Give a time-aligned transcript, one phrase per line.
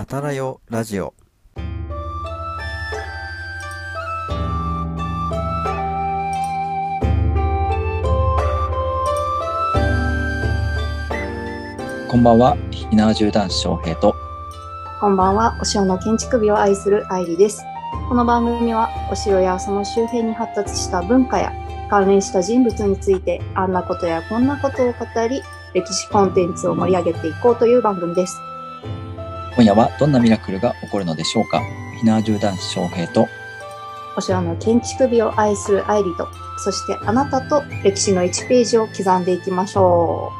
[0.00, 1.12] あたらよラジオ
[12.08, 14.14] こんばんは、ひなわじゅ翔平と、
[15.00, 17.64] こんばんは、お城の建築美を愛する愛理です。
[18.08, 21.52] この番組は、お城やその周辺に発達した文化や
[21.90, 25.42] 関連した人物について、あんなことやこんなことを語り、
[25.74, 28.38] 歴史コンテンツを盛り上げていこうという番組です。
[29.68, 31.60] 今夜はどんなミラクルが起こるのでしょうか？
[32.00, 33.28] ひなわじゅう男子翔平と、
[34.16, 36.26] お城の建築美を愛する愛理と、
[36.64, 40.32] そしてあなたと歴史の1ページを刻んでいきましょ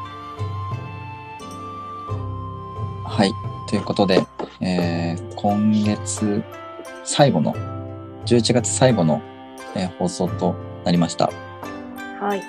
[3.05, 3.31] はい、
[3.69, 4.25] ということで、
[4.61, 6.43] えー今月
[7.03, 7.53] 最後の、
[8.25, 9.21] 11月最後の、
[9.75, 11.29] えー放送となりました。
[11.29, 12.23] う。
[12.23, 12.41] はい。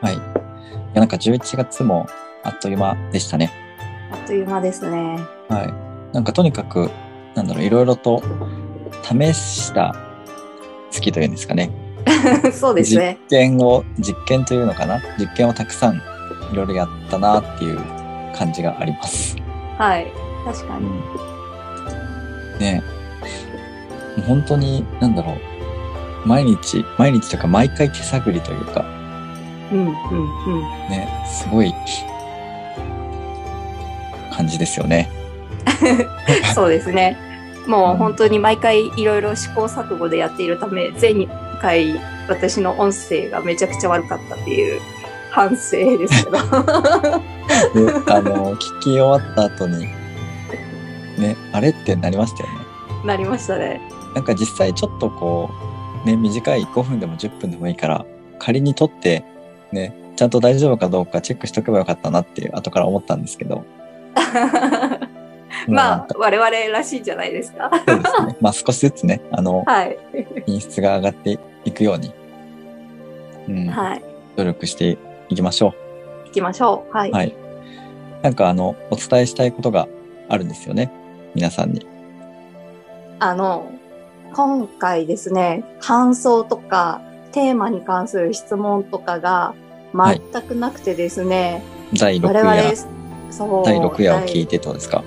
[0.00, 0.14] はい。
[0.14, 0.18] い
[0.94, 2.08] や、なんか11月も
[2.42, 3.52] あっという間でしたね。
[4.10, 5.16] あっという間ですね。
[5.48, 5.93] はい。
[6.14, 6.92] なんかとにかく、
[7.34, 8.22] なんだろう、いろいろと
[9.02, 9.96] 試した
[10.92, 11.72] 月というんですかね。
[12.54, 13.18] そうですね。
[13.22, 15.00] 実験を、実験というのかな？
[15.18, 16.00] 実験をたくさんい
[16.54, 17.80] ろいろやったなっていう
[18.32, 19.36] 感じがあります。
[19.76, 20.06] はい。
[20.44, 20.88] 確かに。
[22.60, 22.80] ね
[24.16, 26.28] えもう本当に、なんだろう。
[26.28, 28.84] 毎日、毎日とか毎回手探りというか、
[29.72, 30.60] うん、うん、うん。
[30.88, 31.74] ね、すごい
[34.30, 35.23] 感じですよね。
[36.54, 37.16] そうですね。
[37.66, 41.26] もう本当に毎回いろいろ試行錯誤でやっているため、前
[41.60, 41.98] 回
[42.28, 44.80] 私の音声がめちゃくちゃ悪かったっていう
[45.30, 46.32] 反省ですけど。
[46.32, 46.38] で、
[48.12, 49.86] あの、聞き終わった後に、
[51.18, 52.56] ね、あれってなりましたよね。
[53.04, 53.80] なりましたね。
[54.14, 55.50] なんか実際ちょっとこ
[56.04, 58.04] う、ね、短い5分でも10分でもいいから、
[58.38, 59.24] 仮に撮って、
[59.72, 63.64] ね、ちゃんと大丈夫かどうかチェックしとけばよかったなっていう後から思ったんですけど。
[65.68, 67.70] まあ我々らしいんじゃないですか。
[67.86, 68.36] そうですね。
[68.40, 69.98] まあ少しずつね、あの、はい。
[70.46, 72.12] 品質が上がっていくように、
[73.48, 74.04] うん、はい。
[74.36, 74.98] 努力して
[75.28, 75.74] いきましょ
[76.26, 76.96] 行きましょう。
[76.96, 77.10] はい。
[77.10, 77.12] う。
[77.12, 77.34] はい。
[78.22, 79.86] なんかあの、お伝えしたいことが
[80.28, 80.90] あるんですよね。
[81.34, 81.86] 皆さんに。
[83.20, 83.70] あの、
[84.34, 87.00] 今回ですね、感想とか、
[87.32, 89.54] テーマに関する質問とかが
[89.94, 91.62] 全くなくてですね、
[91.98, 92.76] 第6我々夜、、
[93.30, 93.64] そう。
[93.64, 95.04] 第6夜を聞第いてどうですか？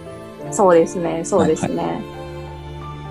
[0.52, 2.02] そうですね、そうですね。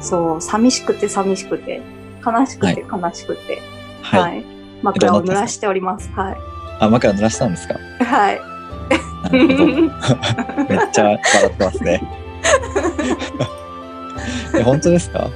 [0.01, 1.81] そう、寂しくて寂しくて、
[2.25, 3.61] 悲しくて悲しくて、
[4.03, 4.21] はい。
[4.23, 4.45] はい。
[4.83, 6.11] 枕を濡らしております。
[6.15, 6.37] はい。
[6.81, 7.75] あ、枕濡らしたんですか？
[8.05, 8.41] はい。
[9.33, 11.17] めっちゃ笑
[11.47, 12.03] ってますね。
[14.59, 15.29] え、本当ですか？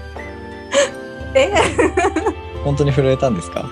[1.35, 1.51] え、
[2.65, 3.65] 本当に震えたんですか？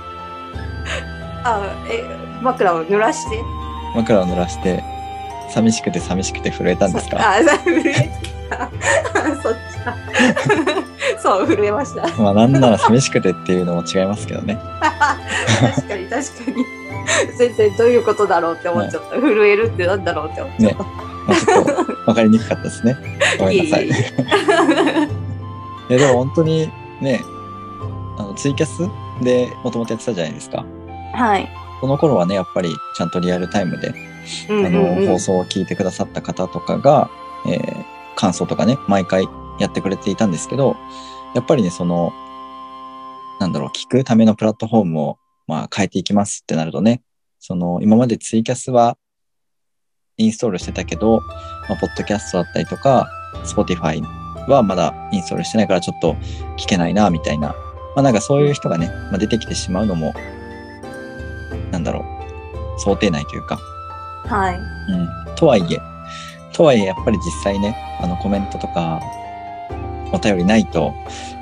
[1.45, 1.61] あ、
[1.91, 2.03] え、
[2.43, 3.39] 枕を濡らして？
[3.95, 4.83] 枕を濡らして、
[5.51, 7.19] 寂しくて寂しくて震えたんですか？
[7.21, 7.35] あ、
[7.65, 8.18] 震えた。
[9.43, 9.95] そっちか。
[11.23, 12.09] そう、震えました。
[12.21, 14.59] まあなんなら寂しくてっていうのも違いますけどね。
[14.81, 16.65] 確かに確かに。
[17.37, 19.17] 全然どういうことだろうって思っちゃった。
[19.17, 20.75] 震えるってなんだろうって思っちゃっ
[21.27, 21.75] まあ、ちょっと
[22.07, 22.97] 分かりにくかったですね。
[23.39, 23.51] ごた。
[23.51, 23.89] めんなさい。
[23.89, 23.93] い
[25.93, 26.71] やでも本当に
[27.01, 27.23] ね、
[28.19, 28.89] あのツイキャス
[29.23, 30.65] でもともとやってたじゃないですか。
[31.15, 31.49] はい。
[31.81, 33.95] その頃はね、やっぱりちゃんとリアルタイムで
[34.51, 37.09] うんあの、放送を聞いてくださった方とかが、
[37.47, 39.29] えー感想とかね、毎回
[39.61, 40.77] やってくれていたんですけど、
[41.37, 42.13] やっぱりね、その、
[43.39, 47.01] なんだろう、聞くためのプラットフォームを、まあ、変えていきますってなるとね、
[47.39, 48.99] その、今までツイキャスは
[50.17, 51.21] インストールしてたけど、
[51.69, 53.09] まあ、ポッドキャストだったりとか、
[53.45, 56.15] Spotify はまだインストールしてないからちょっと
[56.57, 57.51] 聞けないな、みたいな。
[57.95, 60.13] まあ、なんかそういう人がね、まあ、出てきてしまうのも、
[61.71, 62.01] なんだろ
[62.77, 63.61] う、想定内というか、
[64.27, 64.57] はい。
[64.57, 65.37] うん。
[65.37, 65.79] とはいえ、
[66.59, 69.01] とはいえ、やっぱり実際ね、あの、コメントとか、
[70.13, 70.93] お便りないと、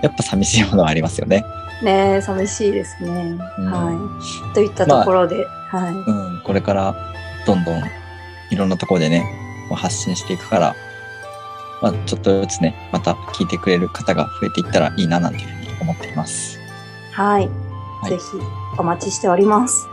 [0.02, 1.42] やっぱ寂しいものはありますよね。
[1.82, 3.10] ねえ、寂しいですね。
[3.58, 4.10] うんは
[4.50, 4.54] い。
[4.54, 5.94] といったところで、はい。
[5.94, 6.42] うん。
[6.44, 6.94] これから、
[7.46, 7.82] どんどん、
[8.50, 9.24] いろんなところでね、
[9.74, 10.76] 発信していくから、
[11.80, 16.58] まあ、ちょっとずつね、また聞いてくれる方が増えていったらいいな、なんていうふうに思っています。
[17.12, 17.48] はい。
[18.02, 18.22] はいぜひ、
[18.76, 19.88] お待ちしております。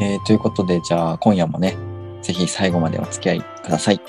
[0.00, 1.76] えーということで、じゃあ、今夜もね、
[2.22, 4.00] ぜひ最後までお付き合いください。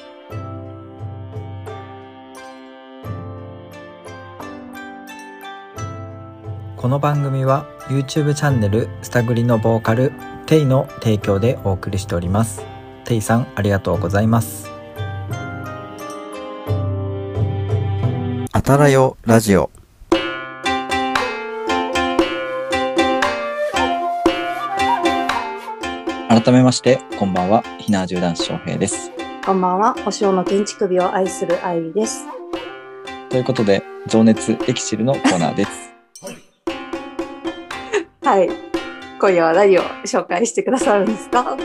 [6.78, 10.12] この番組は YouTube チャンネルスタグリのボーカル
[10.48, 12.66] テイの提供でお送りしております。
[13.06, 14.70] テイさんありがとうございます。
[18.52, 19.70] あたらよラジオ
[26.32, 29.12] 改めまして、こんばんは、ひなわじゅう男子翔平です。
[29.46, 32.26] こんばんは、お城の建築美を愛する愛理です。
[33.30, 35.94] ということで、情熱エキシルのコーナーです。
[38.24, 38.50] はい。
[39.20, 41.58] 今夜は何を紹介してくださるんですか？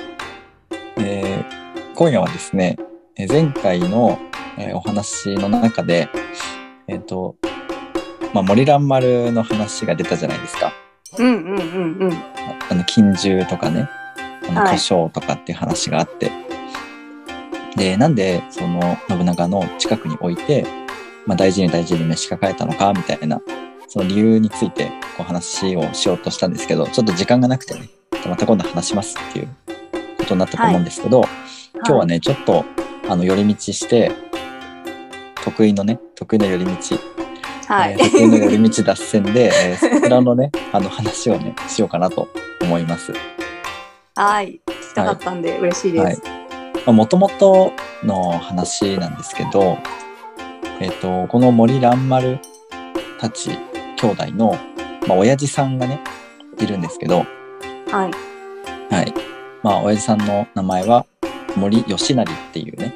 [0.98, 2.76] えー今夜はですね、
[3.16, 4.18] えー前回の、
[4.58, 6.08] えーお話の中で、
[6.88, 7.36] えっ、と、
[8.34, 10.72] まあ、森蘭丸の話が出たじゃないですか。
[11.18, 11.56] うんうんうん
[12.00, 12.12] うん。
[12.68, 13.88] あの、金獣とかね、
[14.48, 16.30] あの、はい胡椒とかっていう話があって。
[17.76, 20.66] で、なんで、その、信長の近くに置いて、
[21.26, 23.40] まあ、大事に大事に召し抱えたのか、みたいな、
[23.88, 27.90] その理由について、こう話をしようとしたんですけど、ちょっと時間がなくてね、
[28.26, 29.48] また今度話しますっていう
[30.18, 31.24] ことになったと思うんですけど、
[31.74, 32.64] 今日はね、ちょっと、
[33.08, 34.10] あの、寄り道して、
[35.44, 36.72] 得意のね、得意の寄り道、
[37.68, 37.92] はい。
[37.92, 42.28] えー得意の寄り道脱線で、えーそちらのね、 あの話をね、しようかなと
[42.62, 43.12] 思います。
[44.16, 44.60] はい。
[44.66, 46.22] 聞きたかったんで嬉しいです。
[46.90, 47.72] もともと
[48.02, 49.78] の話なんですけど、
[50.80, 52.38] えっ、と、この森蘭丸
[53.20, 53.58] たち
[53.96, 54.56] 兄弟の、
[55.06, 56.00] まあ、親父さんがね、
[56.58, 57.26] いるんですけど、
[57.90, 58.10] は
[58.90, 58.94] い。
[58.94, 59.12] はい。
[59.62, 61.04] まあ、親父さんの名前は
[61.54, 62.94] 森吉成っていうね、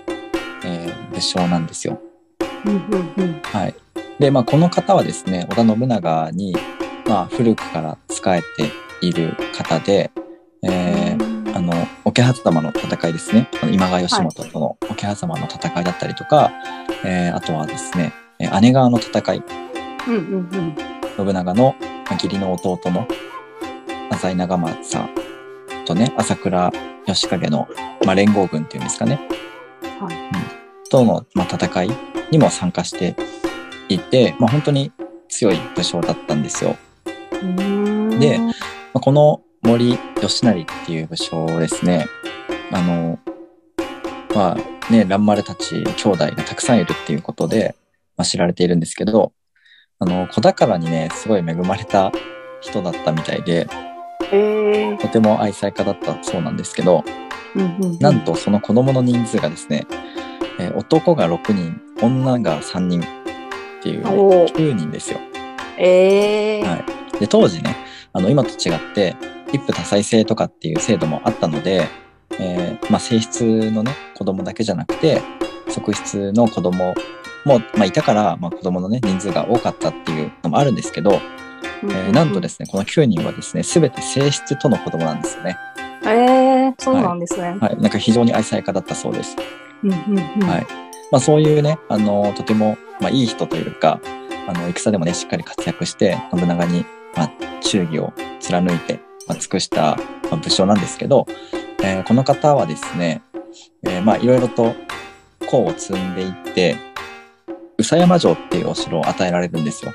[0.64, 2.00] えー武将なんですよ。
[3.42, 3.74] はい。
[4.18, 6.56] で、まあ、この方はですね、織田信長に、
[7.06, 8.70] まあ、古くから仕えて
[9.06, 10.10] いる方で、
[10.62, 11.72] えーあの、
[12.04, 13.48] 桶狭間の戦いですね。
[13.70, 16.52] 今川義元との桶狭間の戦いだったりとか、
[17.04, 19.42] えーあとはですね、えー姉川の戦い、
[20.08, 20.76] うんうんうん。
[21.16, 23.06] 信長のまあ義理の弟の
[24.10, 25.08] 浅井長政
[25.86, 26.72] とね、朝倉
[27.06, 27.68] 義景の、
[28.04, 29.20] まあ、連合軍っていうんですかね。
[30.00, 30.30] はいうん
[30.90, 31.90] との、まあ、戦い
[32.32, 33.14] にも参加して
[33.88, 34.92] いて、まあ、本当に
[35.28, 36.76] 強い武将だったんですよ。
[38.18, 38.50] でま
[38.94, 42.06] あこの森吉成っていう武将ですね、
[42.72, 43.18] あの、
[44.34, 47.74] まあね、蘭丸たち兄弟がたくさんいるっていうことで、
[48.16, 49.32] まあ、知られているんですけど、
[49.98, 52.10] あの、子宝にね、すごい恵まれた
[52.60, 53.68] 人だったみたいで、
[54.32, 54.98] えー。
[54.98, 57.04] とても愛妻家だったそうなんですけど、
[57.54, 57.98] うんうんうん。
[57.98, 59.86] なんとその子供の人数がですね、
[60.58, 63.04] えー男が6人、女が3人っ
[63.82, 64.54] ていう、ね、おー。
[64.54, 65.18] 9人ですよ。
[65.78, 66.66] えー。
[66.66, 67.20] はい。
[67.20, 67.76] で、当時ね、
[68.12, 69.16] あの、今と違って、
[69.52, 71.88] 一夫多妻制とかっていう制度もあったので、
[72.38, 75.20] えーまあ、正室のね、子供だけじゃなくて、
[75.68, 76.94] 側室の子供
[77.44, 81.20] も、まあ、いたから、まあ、子供のね、人数が多かったっていうのもあるんですけど、
[81.82, 85.56] えーなんとですね、この9人はですね、すべて正室との子供なんですよね。
[86.04, 87.56] えー、そうなんですね。
[87.60, 87.76] はい。
[87.80, 89.36] なんか非常に愛妻家だったそうです。
[89.82, 90.66] うんうんうんはい。
[91.10, 94.00] まあ、そういうね、あの、とても、まあ、いい人というか、
[94.46, 96.84] あの、戦でもね、しっかり活躍して、信長に、
[97.16, 97.30] まあ、
[97.60, 99.96] 忠義を貫いて、まあ、尽くした、
[100.30, 101.26] まあ、武将なんですけど、
[101.82, 103.22] えーこの方はですね、
[103.84, 104.74] えーまあ、いろいろと
[105.42, 106.76] 功を積んでいって、
[107.78, 109.92] 宇佐山城っていうお城を与えられるんですよ。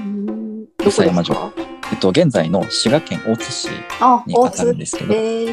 [0.00, 1.52] うんどこです山か？
[1.92, 3.68] えっと、現在の滋賀県大津市
[4.00, 5.52] あ、に当たるんですけど、えー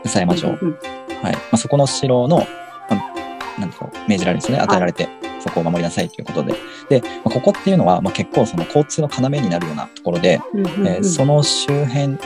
[0.00, 0.50] 宇佐山城。
[0.50, 0.78] うんうん
[1.22, 1.32] はい。
[1.32, 2.44] まあ、そこの城の、ま
[2.90, 4.62] あ、なんだろう、命じられるんですよね。
[4.62, 5.08] 与えられて、
[5.46, 6.54] そこを守りなさいということで。
[6.88, 12.18] で、まあ、ここっていうのは、まあ、結構その交通の要になるようなところで、うんうんうんえーその周辺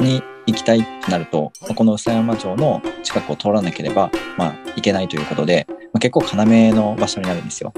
[0.00, 7.72] に行きたいってなると、まあこの宇佐山城の近くを通らなければ、まあ、行けないということで、まあ、結構要の場所になるんですよ。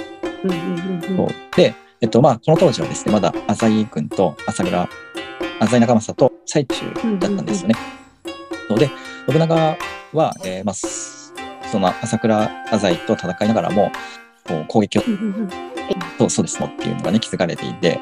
[0.44, 4.88] うんうんうんうんそうで、えっと、まあ、この当時はですね、まだ浅井軍と朝倉、
[5.60, 6.84] 浅井長政と最中
[7.18, 7.74] だったんですよね。
[8.68, 8.90] ので、
[9.28, 9.76] 信長
[10.12, 11.32] は、えーまあ、す
[11.70, 13.90] その朝倉浅井と戦いながらも、
[14.46, 15.02] こう攻撃を
[16.18, 18.00] そうそうですもっていうのがね、気づかれていて、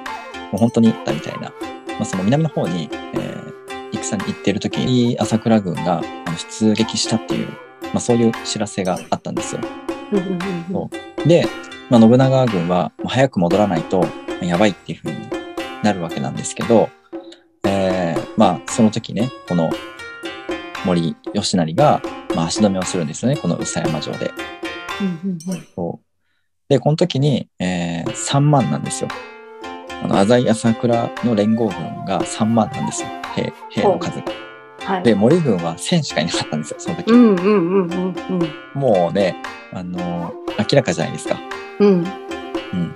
[0.51, 1.51] もう本当にだみたいな、
[1.89, 3.55] まあ、その南の方に、えー
[4.05, 7.49] 戦に行っている時に朝倉軍があの出撃したっていう、
[7.85, 9.61] まあ、そういう知らせがあったんですよ。
[10.71, 10.91] そ
[11.25, 11.29] う。
[11.29, 11.47] で、
[11.91, 14.07] まあ、信長軍は早く戻らないとま
[14.43, 15.29] あやばいっていう風に
[15.83, 16.89] なるわけなんですけど、
[17.65, 19.71] えーまあその時ね、この
[20.85, 22.03] 森吉成が、
[22.35, 24.31] まあ、足止めをするんですよね、この宇佐山城で。
[26.69, 29.09] で、この時に、えー3万なんですよ。
[30.03, 33.09] あの、浅井朝倉の連合軍が3万なんですよ。
[33.35, 34.25] 兵、兵の数が。
[34.81, 35.03] はい。
[35.03, 37.11] で、森軍は1000しかいなかったんですよ、その時。
[37.13, 39.37] うんうんうんうんもうね、
[39.73, 41.37] あのー明らかじゃないですか。
[41.81, 41.89] うん。
[41.89, 42.95] うんうん。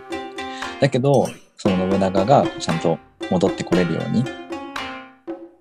[0.81, 2.99] だけど、その信長がちゃんと
[3.31, 4.25] 戻ってこれるように、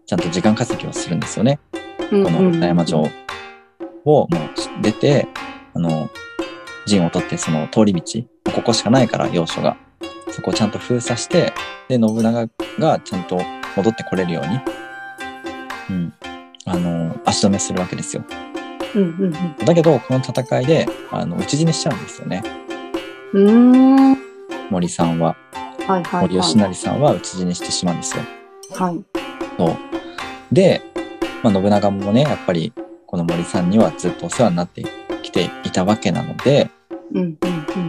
[0.06, 1.60] ちゃんと時間稼ぎをするんですよね。
[2.12, 3.08] うんこの宇佐山城を
[4.06, 4.30] もう
[4.82, 5.28] 出て、
[5.74, 6.10] あの、
[6.88, 8.02] 陣を取ってその通り道、
[8.52, 9.78] ここしかないから要所が。
[10.32, 11.54] そこをちゃんと封鎖して、
[11.88, 12.48] で、信長
[12.80, 13.40] がちゃんと
[13.76, 14.60] 戻ってこれるように、
[15.90, 16.14] うん。
[16.66, 18.24] あの、足止めするわけですよ。
[18.96, 22.44] うんうんうんだけど、この戦いで、あの、討ち死にしちゃうんですよね。
[23.34, 23.96] うーん。
[23.96, 24.28] はい
[24.70, 25.36] 森さんは、
[25.88, 26.22] はいはい。
[26.28, 28.24] 森吉成さんは討ち死にしてしまうんですよ。
[28.76, 29.04] はい。
[29.58, 29.78] そう。
[30.52, 30.82] で、
[31.44, 32.74] まあ、信長もね、やっぱり
[33.06, 34.84] この森さんにはずっとお世話になって
[35.24, 36.70] きていたわけなので、
[37.12, 37.38] うんうんうん。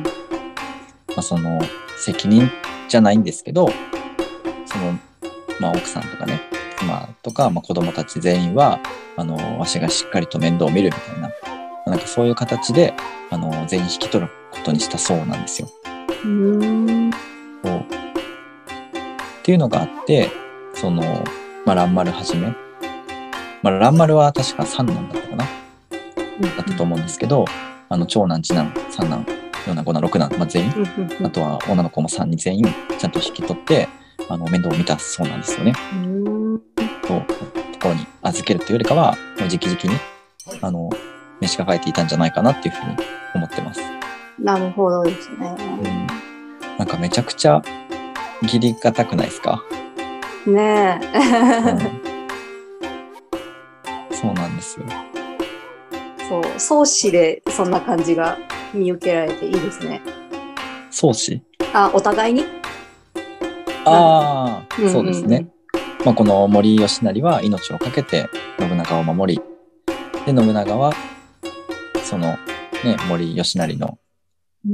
[0.03, 1.61] まあ、その
[1.97, 2.51] 責任
[2.89, 3.69] じゃないんですけど、
[4.67, 4.99] その、
[5.61, 6.41] まあ、奥さんとかね、
[6.79, 8.81] 妻とか、まあ、子供たち全員は、
[9.17, 11.35] あの、わしがしっかりと面倒を見るみたいな、ま
[11.87, 12.95] あなんかそういう形で、
[13.31, 15.69] あの、全員引き取ることにしたそうなんですよ。
[16.25, 17.11] うーん。
[17.65, 20.31] そうっていうのがあって、
[20.75, 21.03] その、
[21.65, 22.55] まあ、蘭丸はじめ、
[23.63, 27.47] まあ、蘭丸は確か三男だったかなだったと思うんですけど、
[27.91, 29.27] あの、長男、次男、三男、
[29.67, 30.73] 四男、五男、六男、まあ、全員、
[31.25, 32.67] あとは女の子も3人全員
[32.99, 33.89] ちゃんと引き取って、
[34.29, 35.73] あの、面倒を見たそうなんですよね。
[35.93, 36.63] うーん。
[37.07, 37.35] そう、と
[37.81, 39.99] ころに預けるというよりかは、もう直々に、
[40.61, 40.91] あの、
[41.41, 42.97] 召し抱えていたんじゃないかなっていうふうに
[43.35, 43.81] 思ってます。
[44.39, 45.55] なるほどですね。
[45.59, 46.07] うん。
[46.77, 47.63] なんかめちゃくちゃ、
[48.43, 49.63] 義理がたくないですか、
[50.47, 51.73] ねうえ。
[51.73, 51.79] ん、
[54.15, 54.87] そうなんですよ。
[56.29, 58.37] そう、創始でそんな感じが
[58.75, 60.03] 見受けられていいですね。
[60.91, 61.43] 宗師
[61.73, 62.45] あ、お互いに？
[63.85, 65.49] ああ、んんんそうですね。。
[66.05, 69.41] まあ、この森吉成は命を懸けて信長を守り、
[70.33, 70.93] で、信長は、
[72.03, 72.37] その、
[72.85, 73.99] ね、森吉成の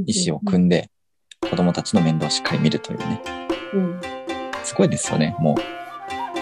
[0.06, 0.90] 意思を組んで、
[1.40, 3.22] 子供たちの面倒をしっかり見るというね。
[3.74, 4.00] うん。
[4.64, 5.36] すごいですよね。
[5.38, 5.56] も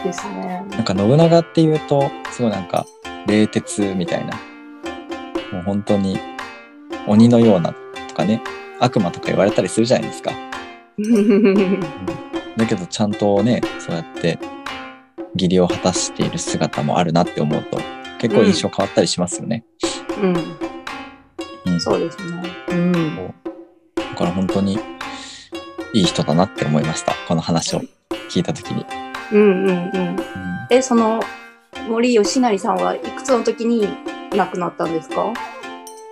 [0.03, 0.65] ですね。
[0.67, 2.87] う、なんか信長っていうと、すごいなんか、
[3.27, 4.35] 冷徹みたいな。
[5.53, 6.19] もう本当に、
[7.07, 7.75] 鬼のような
[8.09, 8.43] とかね、
[8.81, 10.33] 悪魔とか言われたりするじゃないですか。
[12.57, 14.39] だけどちゃんとね、そうやって
[15.35, 17.79] 義理を果たしている姿もあるなって思うと、
[18.19, 19.65] 結構印象変わったりしますよね。
[20.21, 20.37] うん。
[20.37, 22.43] うんそうですね。
[22.69, 23.35] うん。
[23.97, 24.79] だから本当に
[25.95, 27.15] いい人だなって思いました。
[27.27, 27.83] この話を
[28.29, 28.85] 聞いたときに。
[29.33, 30.07] うんうんうん。
[30.07, 30.17] うん
[30.71, 31.21] え、その、
[31.89, 33.89] 森吉成さんはいくつの時に
[34.37, 35.33] 亡くなったんですか？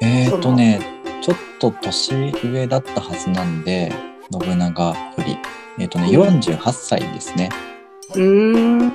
[0.02, 0.80] えーとね、
[1.22, 3.92] ちょっと年上だったはずなんで、
[4.32, 5.38] 信長より。
[5.78, 7.48] えーとね、うん48歳ですね。
[8.14, 8.80] うーん。
[8.80, 8.92] うん。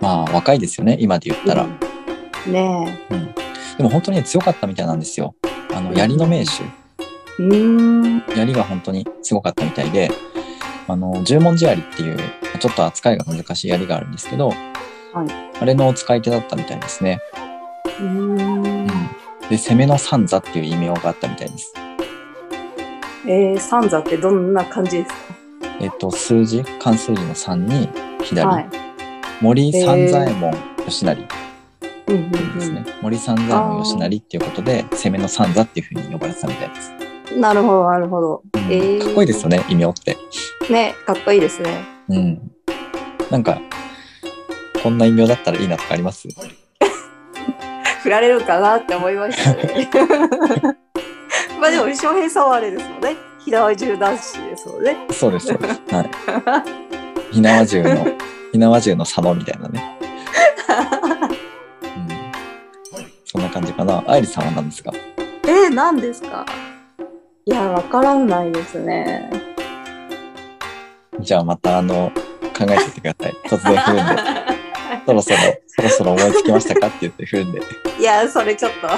[0.00, 1.66] まあ、若いですよね、今で言ったら。
[2.46, 3.34] ねうん。
[3.76, 5.34] でも本当に強かったみたいなんですよ。
[5.74, 6.50] あの、槍の名手。
[6.64, 7.42] え。
[7.42, 8.24] うーん。
[8.36, 10.10] 槍が本当にすごかったみたいで、
[10.88, 12.18] あの、十文字槍っていう、
[12.58, 14.52] ちょっと扱いが難しい槍があるんですけど、
[15.12, 15.26] はい
[15.60, 17.20] あれの使い手だったみたいですね。
[18.00, 18.86] うーん。
[19.48, 21.72] で、攻めの三座っていう異名があったみたいです。
[23.26, 25.16] えー、三座ってどんな感じですか？
[25.80, 27.88] えっと、数字、漢数字の3に
[28.22, 28.68] 左、はい。
[29.40, 30.52] 森三左衛門
[30.86, 31.28] 吉成
[32.08, 32.84] うんうんですね。
[33.00, 36.92] 森三左衛門吉成っていうことで、攻めの三座っていうふうに呼ばれてたみたいです。
[37.34, 37.40] うん。
[37.40, 38.42] なるほど、なるほど。
[38.54, 40.16] うんえーかっこいいですよね、異名って。
[40.70, 41.84] ねかっこいいですね。
[42.08, 42.50] うん。
[43.30, 43.60] なんか、
[44.82, 46.28] こんな異名だったらいいなとかあります？
[48.02, 49.88] 振られるかなって思いましたね。
[51.60, 53.16] まあでも、翔平さんはあれですもんね。
[53.38, 54.96] ひなわ銃男子ですもんね。
[55.12, 55.80] そうです、そうです。
[55.94, 56.10] はい。
[57.32, 58.06] 火縄銃の、
[58.52, 59.98] 火縄銃の佐野みたいなね。
[62.96, 63.12] うん。
[63.24, 64.02] そんな感じかな。
[64.08, 64.92] 愛理さんは何ですか？
[65.46, 66.44] えー、何ですか？
[67.44, 69.30] いや、わからないですね。
[71.20, 72.10] じゃあまたあの、
[72.58, 73.34] 考えててください。
[73.44, 74.31] 突然振るんで。
[75.06, 77.60] そろそろ、そろそろ思いつきましたかって言って振るんで。
[77.98, 78.88] いや、それちょっと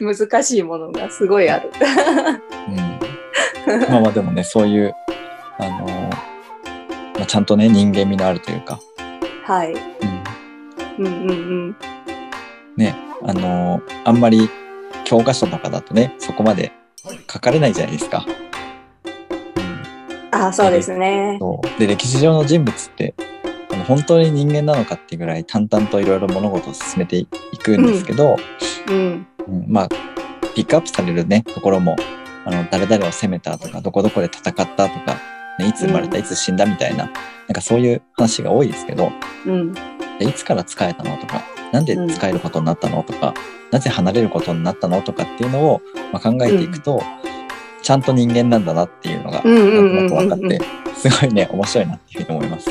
[0.00, 1.70] 難しいものがすごいある。
[2.68, 3.80] うん。
[3.90, 4.94] まあまあでもね、そういう、
[5.58, 8.78] あのーまあ、ちゃんとね、人間味のあるというか、
[9.44, 9.72] はい。
[10.98, 11.06] うん。
[11.06, 11.34] うんうんう
[11.70, 11.76] ん。
[12.76, 14.48] ね、あのーあんまり
[15.04, 16.72] 教科書とかだとね、そこまで
[17.30, 18.24] 書かれないじゃないですか。
[20.32, 20.40] うん。
[20.40, 21.38] あ、そうですね。
[21.78, 23.39] で、歴史上の人物って、あ
[23.80, 28.36] の本当に人間なのかっていうぐらい淡々といろいろ物事を進めていくんですけど、
[28.88, 29.26] うん。
[29.48, 29.88] うんまあ、
[30.54, 31.96] ピックアップされるね、ところも、
[32.44, 34.88] あの、誰々を攻めたとか、どこどこで戦ったとか、
[35.58, 37.12] ね、いつ生まれた、うんいつ死んだみたいな、なん
[37.52, 39.10] かそういう話が多いですけど、
[39.46, 39.72] うん。
[39.72, 43.34] でいつから使えたのとか、なんで使えることになったのとか、
[43.70, 45.80] なぜ離れることになったのとかっていうのを、
[46.12, 47.02] まあ、考えていくと、
[47.82, 50.60] ちゃんと人間なんだなっていうのが、うんうんうんうんなんとなく分かって、
[50.94, 52.70] すごいね、面白いなっていうふうに思います。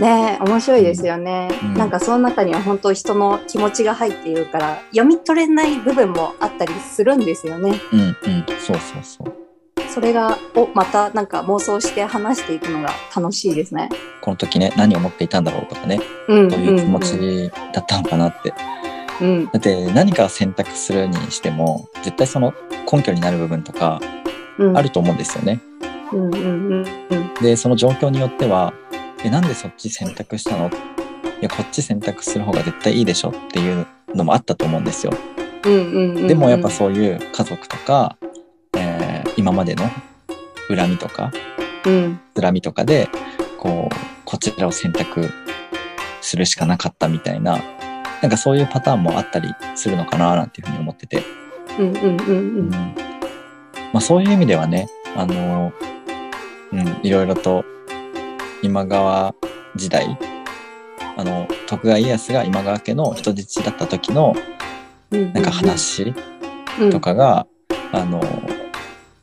[0.00, 8.16] ねえ面白いですよね、うんなんかその中には本当人の気持ちが入っているから読み取れない部分もあったりするんですよねうんうん、
[8.58, 9.34] そうそうそう。
[9.88, 13.88] それがをまたなんか妄想して話していくのが楽しいですね
[14.20, 18.52] この時ね、何を思っていたんだろうとかね、うんどういう気持ちだったのかなって、
[19.20, 19.44] うん。
[19.46, 22.52] だって何かを選択するにしても、絶対その
[22.90, 24.00] 根拠になる部分とか
[24.58, 24.76] うん。
[24.76, 25.60] あると思うんですよね。
[26.12, 27.34] うんうんうんうん。
[27.42, 28.72] で、その状況によっては、
[29.26, 30.68] え、なんでそっち選択したの？
[30.68, 30.70] い
[31.42, 33.30] や、こっち選択する方が絶対いいでしょ？
[33.30, 35.12] っていうのもあったと思うんですよ。
[35.64, 36.26] うんうんうんうん。
[36.28, 38.16] でもやっぱそういう家族とか、
[38.76, 39.84] えー今までの
[40.68, 41.30] 恨みとか、
[41.84, 42.20] うん。
[42.40, 43.08] 恨みとかで、
[43.58, 45.28] こう、こちらを選択
[46.22, 47.58] するしかなかったみたいな、
[48.22, 51.22] なんかそういうパターンもあったりするのかななんていうふうに思ってて。
[51.78, 52.70] うんうんうんううんん。
[53.92, 55.72] まあそういう意味ではね、あの、
[56.72, 57.64] うん、いろいろと
[58.62, 59.34] 今川
[59.74, 60.18] 時代、
[61.16, 64.34] あの、徳川家康が今川家の人質だった時の
[65.10, 65.32] うん。
[65.32, 66.14] なんか話
[66.80, 67.46] うんとかが、
[67.92, 68.20] あの、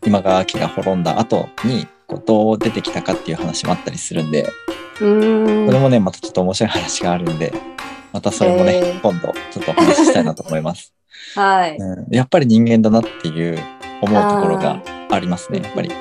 [0.05, 4.47] 今川家が滅んだ後に、こうどう出てきたかっていう話もあったりするんで、
[4.99, 5.65] うーん。
[5.67, 7.53] これもね、またちょっと面白い話があるんで、
[8.11, 10.93] またそれもね、へー今度ちょっとお話ししたいなと思います。
[11.35, 11.77] はい。
[11.77, 13.59] うん、やっぱり人間だなっていう
[14.01, 15.91] 思うところがありますね、やっぱり。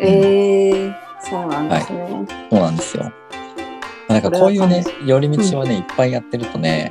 [0.00, 2.26] ええそうなんですね。
[2.50, 3.12] そうなんですよ。
[4.08, 6.90] なんかこういうね、寄り道をね、いっぱいやってるとね、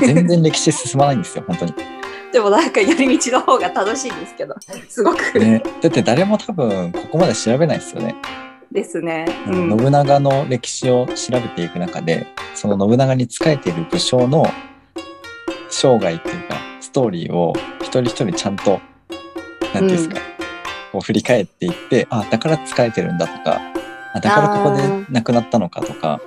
[0.00, 1.74] 全然歴史進まないんですよ、本当に。
[2.32, 4.54] でもなんか寄り道の方が楽しいんですけど、
[4.88, 5.38] すごく。
[5.38, 8.14] ね、だって誰も多分ここまで調べないですよね。
[8.70, 9.26] ですね。
[9.46, 9.78] うん。
[9.78, 14.46] 信長の歴史を調べていく中で、その信長に仕えている武将の
[15.70, 20.20] 生涯っていうか、ストーリーを一人一人ちゃんと、なんていうんですか、
[20.92, 23.60] こう振り返っていって、あ、だから仕えてるんだとか、
[24.14, 26.20] あだからここで亡くなったのかとか、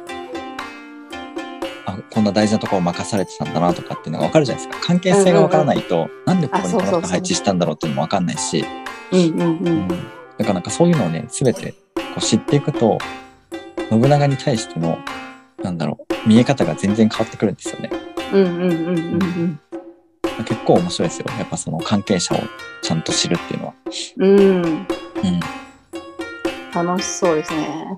[1.85, 4.85] あ、こんな大事なところを任されてたんだなとかっていうのが分かるじゃないですか。
[4.85, 8.65] 関係性が分からないと、なんでここにこの人配置したんだろうっていうのも分かんないし、
[9.11, 9.87] うんうんううんん。
[9.87, 10.03] だか
[10.39, 12.97] らなんかそういうのをね、すべてこう知っていくと、
[13.89, 14.97] 信長に対しての、
[15.63, 17.89] なんだろう、見え方が全然変わってくるんですよね。
[18.33, 19.59] うんうんうんうんうん。
[20.43, 21.25] 結構面白いですよ。
[21.37, 22.39] やっぱその関係者を
[22.81, 23.73] ちゃんと知るっていうのは。
[24.17, 24.39] うん。
[24.63, 24.85] うん。
[26.73, 27.97] 楽しそうですね。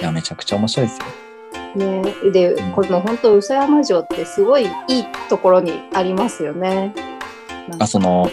[0.00, 1.04] いや、めちゃくちゃ面白いですよ。
[1.76, 6.94] ね、で、これも本当、嘘山城ってすごいいいところにありますよね。
[7.78, 8.30] あ、その、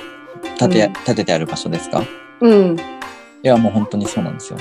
[0.58, 2.04] 建て、うん建ててある場所ですか？
[2.40, 2.78] うん。
[2.78, 2.80] い
[3.42, 4.60] や、もう本当にそうなんですよ。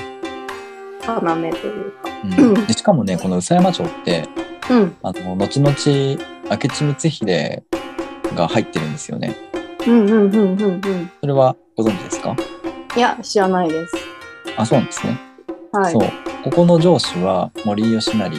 [1.07, 2.09] 要というか。
[2.23, 4.27] うん、でしかもね、この宇佐山城って、
[4.69, 4.95] うん。
[5.01, 6.17] あの、後々、明智
[6.49, 7.63] 光秀
[8.35, 9.35] が入ってるんですよね。
[9.85, 11.11] うんうんうんうんうん。
[11.21, 12.35] それはご存知ですか？
[12.95, 13.95] いや、知らないです。
[14.57, 15.19] あ、そうなんですね。
[15.71, 15.93] はい。
[15.93, 16.01] そう。
[16.43, 18.31] ここの城主は森吉成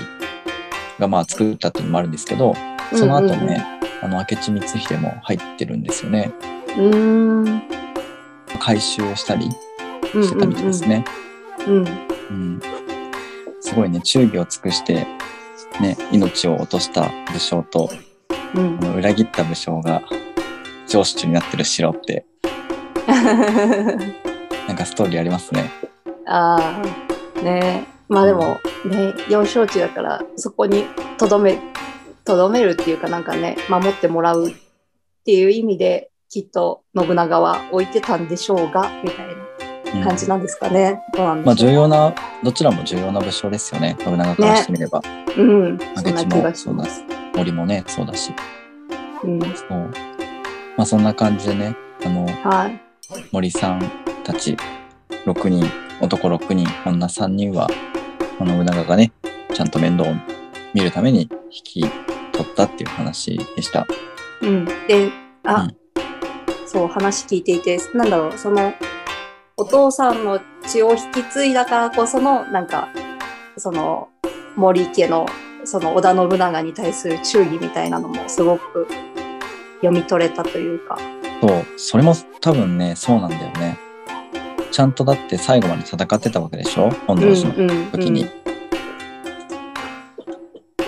[0.99, 2.55] がまあ作ったっていうのもあるんですけど、
[2.95, 3.65] その後ね、
[4.03, 6.33] あの、明智光秀も入ってるんですよね。
[6.79, 7.63] うん。
[8.61, 9.49] 回収したり
[10.15, 11.05] うんしてたみたいですね。
[11.67, 11.77] うん。
[12.31, 12.61] うん。
[13.61, 15.07] すごいね、忠義を尽くして、
[15.81, 17.91] ね、命を落とした武将と、
[18.55, 18.79] うん。
[18.97, 20.03] 裏切った武将が
[20.87, 22.27] 城主になってる城って、
[24.67, 25.71] なんかストーリーありますね。
[26.27, 26.81] あ
[27.39, 30.85] あ、ねまあでも、ね、幼少期だから、そこに
[31.19, 31.59] とどめ、
[32.25, 34.55] とどめるっていうかなんかね、守ってもらうっ
[35.25, 39.45] ていう意味で、きっと信長は置いてたんでしょうが、みたいうん
[40.01, 41.03] な感じなんですかね。
[41.15, 41.55] どうなんまあ。
[41.55, 43.97] 重要な、どちらも重要な武将ですよね。
[44.01, 45.03] 信長からしてみれば。
[45.37, 47.05] うん、そんな気がします。
[47.35, 48.33] 森もね、そうだし。
[49.23, 49.71] うん、そう。
[50.77, 52.81] まあそんな感じでね、あの、はい。
[53.33, 53.91] 森さん
[54.25, 54.57] たち
[55.27, 55.65] 6人、
[56.01, 57.69] 男6人、女3人は、
[58.41, 59.13] あの信長がね、
[59.53, 60.15] ちゃんと面倒を
[60.73, 61.81] 見るために引き
[62.33, 63.87] 取ったっていう話でした。
[64.43, 64.65] うん。
[64.65, 65.11] で、
[65.45, 65.77] あ、うん
[66.75, 68.75] そう、話聞いていて、なんだろう、その、
[69.57, 72.89] お父さんの血を引き継いだからこその、なんか、
[73.57, 74.09] その、
[74.57, 75.25] 森家の、
[75.65, 78.87] その織田信長に対する忠義みたいなのもすごく
[79.77, 80.99] 読み取れたというか。
[81.41, 83.79] そう、それも多分ね、そうなんだよね。
[84.71, 86.91] ちゃんとだって最後まで戦ってたわけでしょ？
[87.07, 88.27] 本能寺のん時に。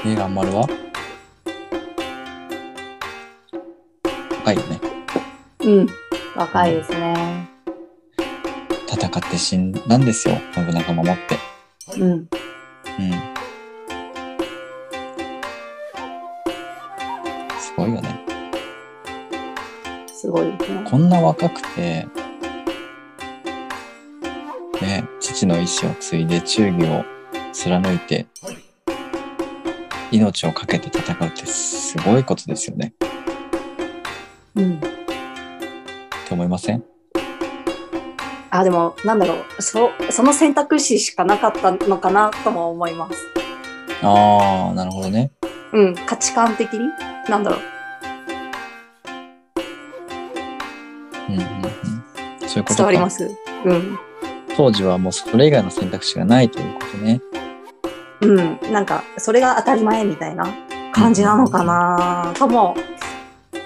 [0.04, 0.68] えー、あんまるは
[4.38, 4.80] 若いよね。
[5.60, 5.72] うん。
[5.78, 5.86] うん。
[6.36, 7.48] 若いですね。
[8.88, 10.36] 戦って死んだんですよ。
[10.54, 11.38] 信長守って。
[12.00, 12.10] うん。
[12.10, 12.28] うん。
[17.76, 18.20] ごいよね。
[20.06, 20.58] すごいね。
[20.88, 22.06] こんな若くて、
[24.80, 27.04] ね、父の意志を継いで忠義を
[27.52, 28.26] 貫いて、
[30.10, 32.94] 命を懸けて戦うってすごいことですよね。
[34.54, 34.76] うん。
[34.76, 34.88] って
[36.32, 36.82] 思いません？
[38.50, 43.18] あ、でも、なんだろう、そ、その選択肢しかなかったのかなとも思います。
[44.02, 45.30] ああ、なるほどね。
[45.72, 46.80] うん、価値観的に
[47.28, 47.60] なんだろう。
[51.28, 52.48] うんうんうん。
[52.48, 53.30] そういうこと伝わります？
[53.64, 53.98] うん。
[54.56, 57.20] 当時はもうそれ以外の選択肢がないということね。
[58.22, 60.46] うん、なんかそれが当たり前みたいな
[60.92, 62.74] 感じなのかなとも、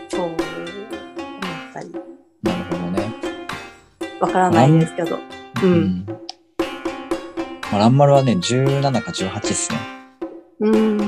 [0.08, 0.36] そう思っ
[1.72, 1.92] たり。
[2.42, 3.14] なるほどね。
[4.20, 5.18] わからないですけど。
[5.62, 5.72] うん。
[5.72, 6.06] うん
[7.70, 9.78] まあ、ランマルはね、17か18っすね。
[10.58, 10.98] うん。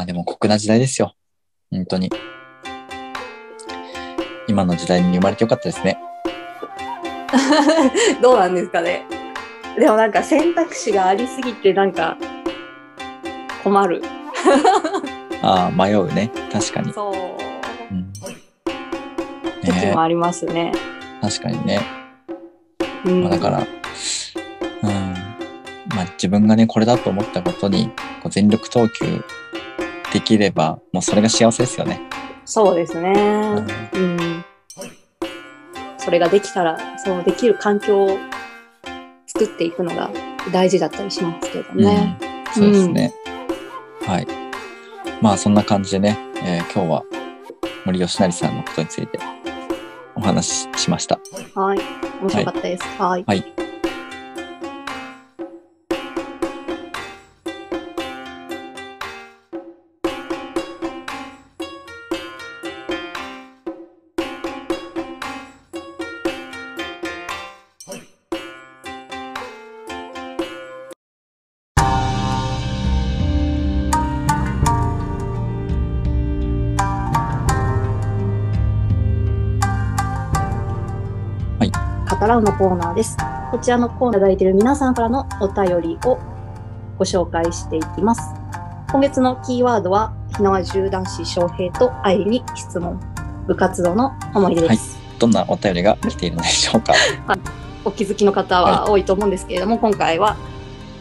[0.00, 1.14] まあでも酷な時代ですよ。
[1.70, 2.08] 本当に。
[4.48, 5.98] 今の時代に生まれてよかったですね。
[8.22, 9.04] どうなんですかね。
[9.78, 12.16] でもなんか選択肢がありすぎてなんか
[13.62, 14.02] 困る。
[15.42, 16.30] ああ、迷うね。
[16.50, 16.94] 確かに。
[16.94, 17.14] そう。
[17.92, 18.10] うん、
[19.62, 20.72] 時ねもありますね。
[21.20, 21.82] 確かにね。
[23.04, 24.90] うんまあ、だから、うん。
[25.94, 27.90] まあ自分がね、これだと思ったことに
[28.22, 29.22] こう全力投球
[30.12, 32.00] できれば、もうそれが幸せですよね。
[32.44, 33.12] そうですね。
[33.12, 34.44] うんうん。
[35.98, 38.18] それができたら、そうできる環境を
[39.26, 40.10] 作っていくのが
[40.52, 42.18] 大事だったりしますけどね。
[42.56, 43.14] うん、そうですね。
[44.02, 44.26] はい。
[45.20, 47.02] まあそんな感じでね、えー今日は
[47.84, 49.18] 森吉成さんのことについて
[50.14, 51.20] お話ししました。
[51.54, 51.78] はい。
[52.20, 52.84] 面白かったです。
[52.98, 53.24] はい。
[53.26, 53.69] はい。
[82.40, 83.16] らうのコーナーです。
[83.50, 86.18] こちらのコーナーいただいている皆さんからのお便りを
[86.98, 88.22] ご紹介していきます。
[88.90, 92.98] 今月のキーワードは、日野川縦男子翔平と愛理に質問。
[93.46, 94.98] 部活動の思い出です。
[95.18, 96.94] どんなお便りが来ているのでしょうか。
[97.84, 100.36] お気づきの方は多いと思うんですけれども、今回は、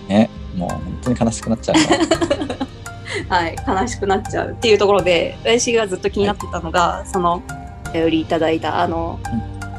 [0.08, 3.36] ね、もう本当に悲しくなっちゃうな。
[3.38, 7.43] はい、悲しくなっちゃうっていうところで、私がずっと気になってたのが、その、
[7.89, 9.19] お便りいただいた、あの、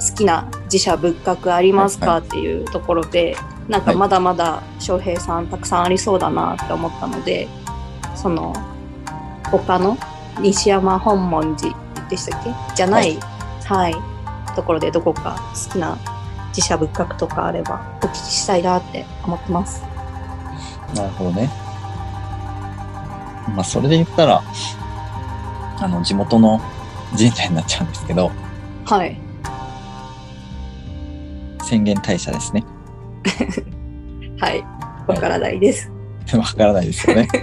[0.00, 3.36] 好きな自社仏閣ありますか、はいっていうところで、
[3.68, 7.48] なんかまだまだ翔平さんたくさんありそうだなって思ったので、
[8.16, 8.54] その、
[9.50, 9.96] 他の
[10.40, 11.74] 西山本門寺
[12.08, 12.50] でしたっけ？
[12.74, 13.18] じゃない、
[13.64, 13.94] はい、
[14.54, 15.98] ところでどこか好きな
[16.48, 19.82] 自社仏閣とかあればお聞きしたいなって思ってます。
[20.94, 21.50] なるほどね。
[23.54, 24.42] まあそれで言ったら、
[25.78, 26.60] あの地元の
[27.16, 28.30] 神社になっちゃうんですけど、
[28.84, 29.20] はい。
[31.70, 32.64] 宣言大社ですね。
[34.40, 34.64] はい。
[35.06, 35.88] わからないです。
[36.36, 37.28] わからないですよね。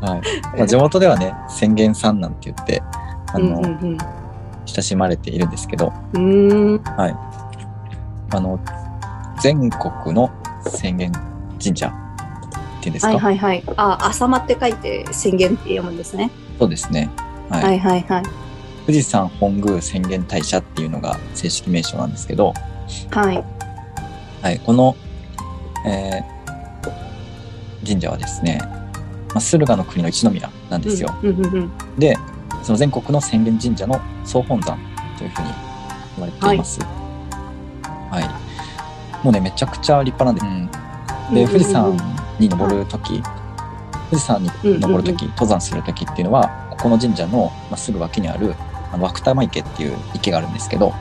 [0.00, 0.20] はい。
[0.56, 2.82] まあ、地元ではね、宣言さんなんて言って、
[3.34, 3.98] あうんの、うん
[4.66, 6.22] 親しまれているんですけど、うん。
[6.22, 6.82] うーん。
[8.32, 8.58] あの、
[9.42, 10.30] 全国の
[10.66, 11.12] 宣言
[11.62, 11.92] 神社っ
[12.80, 13.62] ていうんですか、はいはいはい。
[13.76, 16.30] あ、朝間って書いて宣言って読むんですね。
[16.58, 17.10] そうですね。
[17.50, 17.64] はい。
[17.64, 18.22] はいはいはい。
[18.86, 22.54] 富士山本宮宣言大社っていうのが正式名称なんですけど、
[23.10, 23.44] はい。
[24.42, 24.96] はい、この、
[25.86, 26.40] えー
[27.86, 28.58] 神社はですね、
[29.30, 31.14] まあ、駿河の国の一宮なんですよ。
[31.22, 31.70] うんうんうんうん。
[31.98, 32.16] で、
[32.62, 34.78] その全国の宣言神社の総本山
[35.16, 35.48] というふうに
[36.16, 36.80] 言われています。
[36.80, 38.20] は
[39.22, 39.24] い。
[39.24, 41.30] もうね、めちゃくちゃ立派なんです。
[41.30, 41.96] うん、で、富士山
[42.38, 43.22] に登るとき、
[44.10, 48.54] 富士山に登るとき、登山するときっていうのは、ここの神社の、まあ、すぐ脇にある、
[48.98, 50.92] 涌玉池っていう池があるんですけど。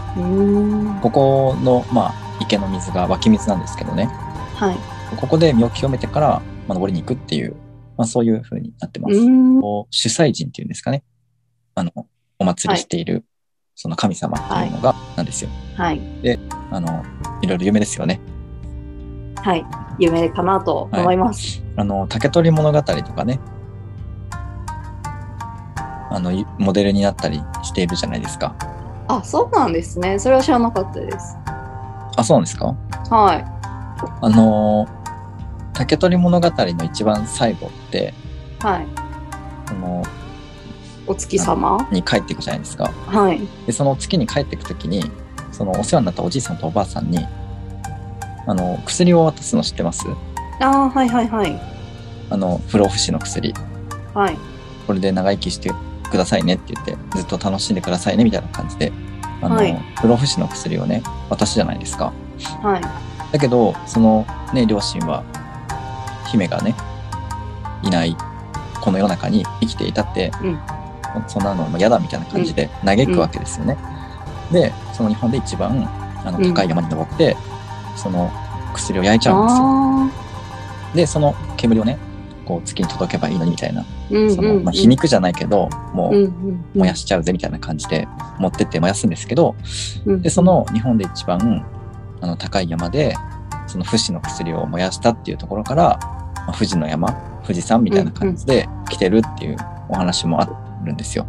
[1.02, 4.06] ここの、まあ、池の水が湧き水なんですけどね、
[4.56, 4.78] はい。
[5.18, 7.56] ここで身を清めてから、まあ、登りに行くっていう、
[7.98, 9.16] まあ、そういう風になってます。
[9.16, 11.04] 主催人っていうんですかね。
[11.76, 11.92] あの、
[12.38, 13.26] お祭りしている、
[13.76, 15.50] その神様っていうのが、なんですよ。
[15.76, 16.02] はい。
[16.72, 17.04] あの、
[17.42, 18.20] いろいろ有名ですよね。
[19.36, 19.66] はい。
[20.00, 21.64] 有名かなと思います。
[21.76, 23.40] あの、竹取物語とかね、
[26.12, 28.56] あの、いモデルになったりしているじゃないですか。
[29.08, 30.20] あ、そうなんですね。
[30.20, 31.38] それは知らなかったです。
[32.18, 32.76] あ、そうなんですか？
[33.10, 33.36] は
[34.22, 34.88] あの、
[35.74, 38.14] 竹取物語の一番最後って、
[38.62, 38.66] い。
[38.66, 38.88] はい。
[39.68, 40.04] その、
[41.08, 41.88] お月様？
[41.92, 42.92] に帰っていくじゃないですか。
[43.08, 43.42] はい。
[43.66, 45.12] で、その月に帰っていくときに、
[45.52, 47.26] そのお世話になったおじいさんとおばあさんに、
[48.46, 50.06] あの、薬を渡すの知ってます？
[50.60, 51.60] ああ、はいはいはい。
[52.30, 53.54] あの、不老不死の薬。
[54.14, 54.38] はい。
[54.86, 55.72] これで長生きして
[56.10, 58.92] くださいねって言って、ずっと楽しんでくださいねみたいな感じで、
[59.42, 62.14] あの、はい不老不死の薬をね、渡すじゃないですか。
[62.62, 62.82] はい。
[63.32, 65.24] だけど、そのね、両親は、
[66.32, 66.76] 姫がね、
[67.84, 68.16] いない、
[68.82, 70.60] この世の中に生きていたって、うん
[71.28, 73.76] そんなのも嫌だみたいな感じで嘆くわけですよね。
[74.52, 75.90] で、その日本で一番
[76.24, 77.36] あのうん高い山に登って、
[77.96, 78.32] その
[78.74, 79.64] 薬を焼いちゃうんですよ。
[79.66, 81.98] あで、その煙をね、
[82.46, 86.34] こう月に届けばいいのにみたいな、そのまあ、皮肉じゃないけど、もう
[86.74, 88.08] 燃やしちゃうぜみたいな感じで
[88.40, 89.56] 持ってって燃やすんですけど、
[90.06, 91.66] うんで、その日本で一番
[92.22, 93.14] あの高い山で、
[93.68, 96.00] その不死の薬を燃やしたっていうところから、
[96.48, 99.58] まあ、富士の山、富士山みたいな感じで来てるっていう
[99.90, 100.46] お話もあ
[100.84, 101.28] るんですよ。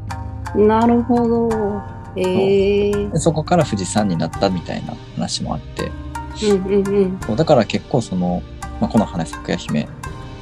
[0.55, 1.83] なるほど。
[2.16, 5.93] ええでそこから富士山になったみたいな話もあって、
[6.47, 7.37] うんうんうん。
[7.37, 8.43] だから結構その、
[8.81, 9.88] まあ、この花咲夜姫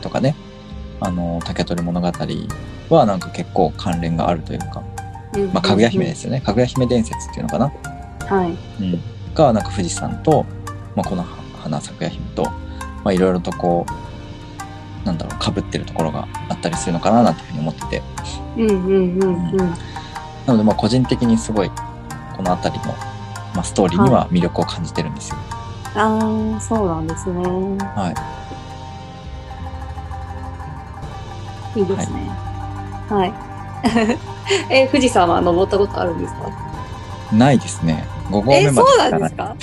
[0.00, 0.34] とかね、
[1.00, 2.12] あの、竹取物語
[2.90, 4.82] はなんか結構関連があるというか、
[5.52, 6.40] まあ、かぐや姫ですよね。
[6.40, 7.72] かぐや姫伝説っていうのかな。
[8.26, 8.82] はい。
[8.82, 9.00] うん。
[9.34, 10.44] が、なんか富士山と、
[10.96, 11.22] まあ、この
[11.62, 12.52] 花咲夜姫と、ま
[13.06, 18.02] あ、いろいろとこう、なんだろう、被ってるところがあったりするのかななんていうふうに思ってて。
[18.56, 19.56] うんうんうんうん。
[19.56, 21.70] なので、まあ、個人的にすごい、
[22.36, 22.92] この辺りの、
[23.54, 25.36] まあ、ストーリーには魅力を感じてるんですよ。
[25.94, 27.42] ああ、そうなんですね。
[27.42, 28.14] はい。
[31.78, 32.28] いいですね。
[33.08, 33.32] はい。
[34.74, 36.50] え、富士山は登ったことあるんですか？
[37.32, 38.04] ないですね。
[38.30, 39.56] 5合え、目まそうでなんですか？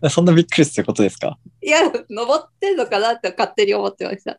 [0.00, 1.38] か そんなびっくりすることですか？
[1.62, 4.32] いや、登ってんのかなって勝手に思ってました。
[4.32, 4.36] い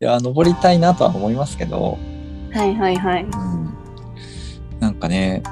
[0.00, 1.98] や、登りたいなとは思いますけど、
[2.52, 3.24] はいはいはい。
[3.24, 3.74] うん。
[4.80, 5.42] なんかね、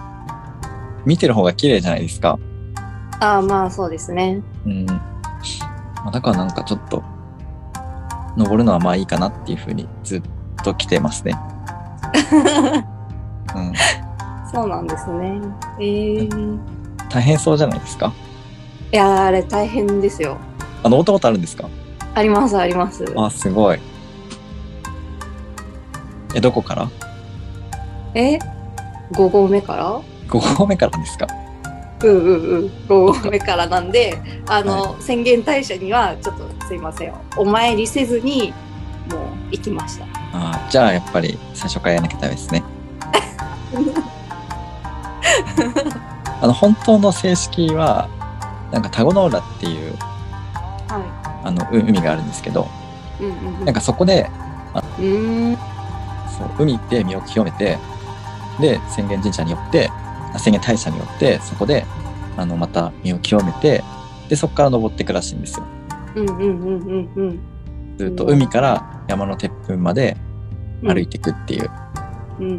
[1.04, 2.38] 見てる方が綺麗じゃないですか。
[3.20, 4.42] ああ、まあそうですね。
[4.66, 4.86] うん。
[4.86, 5.00] ま
[6.08, 7.02] あだからなんかちょっと、
[8.36, 10.22] 登るのはまあいいかなっていうふうにずっ
[10.64, 11.38] と来てますね。
[13.54, 13.72] うん。
[14.52, 15.40] そうなんですね。
[15.80, 16.58] えー、
[17.10, 18.12] 大変そうじゃないですか？
[18.92, 20.36] いやーあれ大変ですよ。
[20.82, 21.68] あ、登ったことあるんですか？
[22.14, 23.04] ありますあります。
[23.16, 23.78] あ、すごい。
[26.34, 26.88] え、どこから？
[28.14, 28.38] え
[29.12, 31.26] ?5 合目から ?5 合目からですか？
[32.06, 32.70] うんうんうん。
[32.88, 34.16] 5合目からなんで、
[34.46, 37.14] あの、宣言大社にはちょっとすいません。
[37.36, 38.52] お参りせずに、
[39.10, 40.06] もう行きました。
[40.32, 42.62] あじゃあやっぱり最初からやらなきゃダメですね。
[46.40, 48.08] あの、本当の正式は、
[48.70, 49.94] なんか田子の浦っていう、
[50.88, 51.00] は
[51.44, 52.68] あの、う海があるんですけど、
[53.20, 53.24] い。
[53.24, 53.64] うんうんうん。
[53.64, 54.30] なんかそこで、
[54.98, 55.56] うーん。
[55.56, 57.78] そう、海で身を清めて、
[58.60, 61.86] で、浅間神社によって、あ浅間大社によって、そこで、
[62.36, 63.82] あの、また身を清めて、
[64.28, 65.64] で、そこから登っていくらしいんですよ。
[66.16, 66.54] うんうんうんうん
[67.16, 67.40] うん。
[67.98, 70.16] ずっと海から山のてっぺんまで
[70.82, 71.70] 歩いていくっていう。
[72.40, 72.54] うんうんう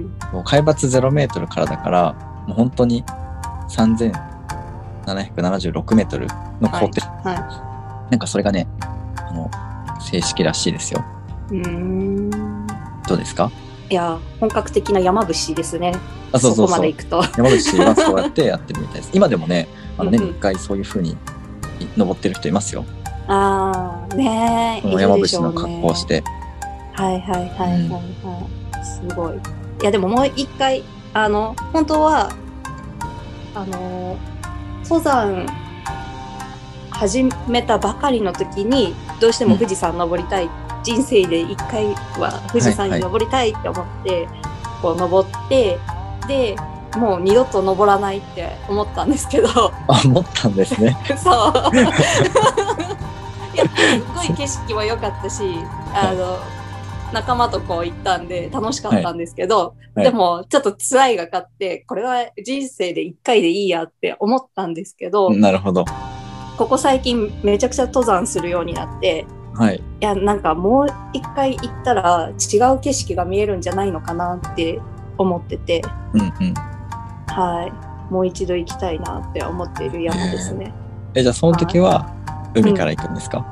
[0.00, 0.02] ん。
[0.32, 2.14] もう海抜0メートルからだから、
[2.46, 3.04] もう本当に
[3.68, 6.26] 3776メートル
[6.60, 8.66] の高低、はなんかそれがね、
[9.16, 9.48] あの、
[10.00, 11.04] 正式らしいですよ。
[11.52, 11.56] い。
[11.56, 12.30] うーん。
[13.06, 13.50] どうですか？
[13.90, 15.92] いや、本格的な山伏ですね。
[16.32, 16.96] あ、そうそうそうこまで行。
[16.96, 17.22] くと。
[17.36, 19.10] 山口はそうやってやってるみたいです。
[19.14, 19.68] 今でもね、
[19.98, 21.16] あの年うんうんに一回そういう風に
[21.96, 22.84] 登ってる人いますよ。
[23.28, 25.00] ああ、ねえ。
[25.00, 26.06] 山伏の格好をし。
[26.06, 26.22] て。
[26.94, 27.98] はいはいはいはいは
[28.80, 28.84] い。
[28.84, 29.34] すごい。
[29.34, 30.82] いやでももう一回、
[31.14, 32.30] あの、本当は、
[33.54, 34.16] あの、
[34.84, 35.46] 登山
[36.90, 40.48] 始めたばかりの時に、どうしても富士山登りたい。
[40.82, 41.86] 人生で一回
[42.18, 44.28] は富士山に登りたいって思って、
[44.80, 45.78] こう登って、
[46.26, 46.56] で、
[46.96, 49.48] もう二度と登らないって思ったんですけど、
[49.88, 50.96] あ、思ったんですね。
[51.16, 51.52] そう。
[53.54, 55.42] いや、すっごい景色も良かったし、
[55.94, 56.38] あの、
[57.12, 65.84] 仲間とこう行ったんで楽しかったんですけど、はいでもちょっと辛いが勝って、これは人生で一回でいいやって思ったんですけど、なるほど。
[66.56, 69.76] ここ最近めちゃくちゃ登山するようになって、はい。
[69.76, 74.80] いや、なんかもう一回行ったら違う景色が見えるんじゃないのかなって
[75.18, 76.54] 思ってて、うんうん。
[77.28, 77.66] は
[78.10, 78.12] い。
[78.12, 80.72] もう一度行きたいなって思っている山ですね。
[81.14, 82.10] え、じゃあその時は
[82.54, 83.46] 海から行くんですか、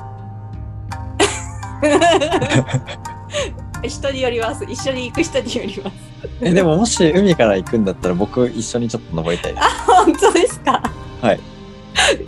[3.82, 4.64] 人によります。
[4.64, 5.96] 一緒に行く人によります。
[6.42, 9.68] え、でももし海から行くんだったら僕一緒にちょっと登りたいです。
[9.86, 10.82] 本当ですか？
[11.22, 11.40] はい。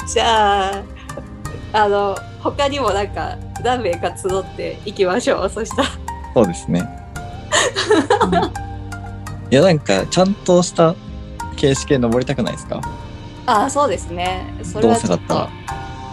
[0.07, 0.83] じゃあ、
[1.73, 5.51] あの、他にもなんか何名か集っていきましょう。
[5.51, 5.89] そしたら。
[6.35, 6.83] そうですね。
[9.53, 10.95] うんいや、なんかちゃんとした
[11.57, 12.81] 形式で登りたくないですか？
[13.45, 14.55] ああ、そうですね。
[14.63, 15.51] それはちょっと、どうせだっ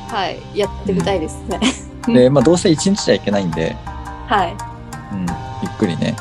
[0.10, 1.60] たはい、やってみたいですね。
[2.08, 3.78] で、まあどうせ一日じゃいけないんで、
[4.28, 4.52] はい、
[5.14, 6.16] うん、ゆっくりね、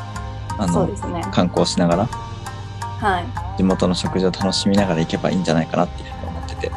[0.59, 1.23] あのそうで、すね。
[1.33, 3.25] 観光しながら、はい。
[3.57, 6.71] 地元の食事を楽しみながら行けばいいんじゃないかなっていうふうに思ってて。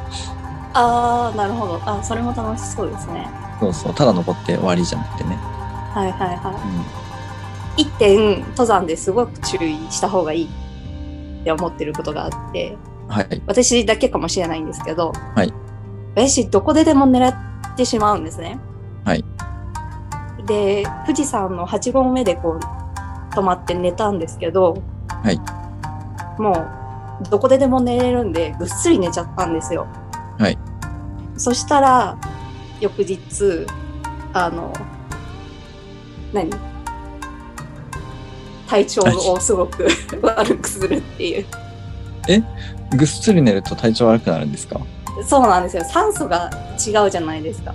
[0.73, 1.81] ああ、なるほど。
[1.85, 3.29] あそれも楽しそうですね。
[3.59, 5.35] そうそう、ただ登って終わりじゃなくてね。
[5.93, 7.10] はいはいはう
[7.77, 10.49] 一点登山ですごく注意した方がいい
[11.41, 13.41] って思ってることがあってはい。
[13.45, 15.53] 私だけかもしれないんですけど、はい
[16.13, 18.59] 私どこででも狙ってしまうんですね。
[19.05, 19.23] はい。
[20.45, 25.39] で富士山の8合目でこう泊まって寝たんですけど、はい。
[26.41, 26.51] も
[27.25, 29.87] うどこででも寝れるんでぐっすり寝ちゃったんですよ。
[30.37, 30.57] はい。
[31.37, 32.17] そしたら
[32.81, 33.65] 翌日
[34.33, 34.73] あの
[36.33, 36.70] 何？
[38.71, 39.01] 体調
[39.33, 39.85] をすごく
[40.23, 41.45] 悪くするっていう。
[42.95, 44.79] ぐっすり寝ると体調悪くなるんですか？
[45.27, 45.83] そうなんですよ。
[45.83, 46.49] 酸素が
[46.85, 47.73] 違うじゃないですか。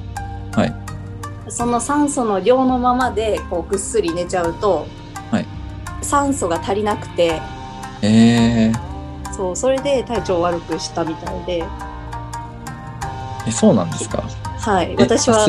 [0.55, 0.75] はい。
[1.49, 4.87] その酸素の量のままでこうぐっすり寝ちゃうと、
[5.31, 5.47] はい
[6.03, 7.41] 酸素が足りなくて、
[8.03, 11.65] えー、そうそれで体調を悪くしたみたいで、
[13.47, 14.23] え、そうなんですか？
[14.61, 14.93] はい。
[14.93, 15.47] え私は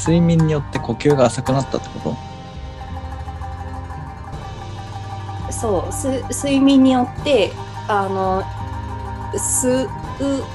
[0.00, 2.29] 睡眠によって呼吸が浅くなったってこと？
[5.60, 6.08] そうす
[6.44, 7.50] 睡眠によって
[7.88, 8.42] あの
[9.34, 9.88] 吸う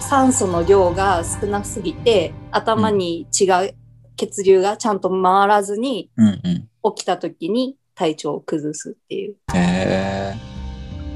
[0.02, 3.68] 酸素の量が少なすぎて頭に血が、
[4.16, 6.70] 血流がちゃんと回らずにうんうん。
[6.96, 9.36] 起きた時に体調を崩すっていう。
[9.56, 10.36] え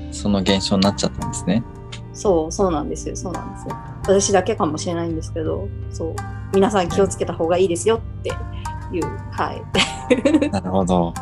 [0.09, 1.63] ー、その現象になっちゃったんですね。
[2.11, 3.75] そう、そうなんですよ、そうなんですよ。
[4.03, 6.15] 私だけかもしれないんですけど、そう、
[6.53, 10.49] 皆さん気をつけた方がいいですよっていう、はい。
[10.49, 11.13] なるほど。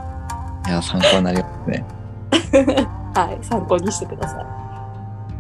[0.65, 1.96] いや、参考になりますね。
[3.13, 4.45] はい、参考にしてください。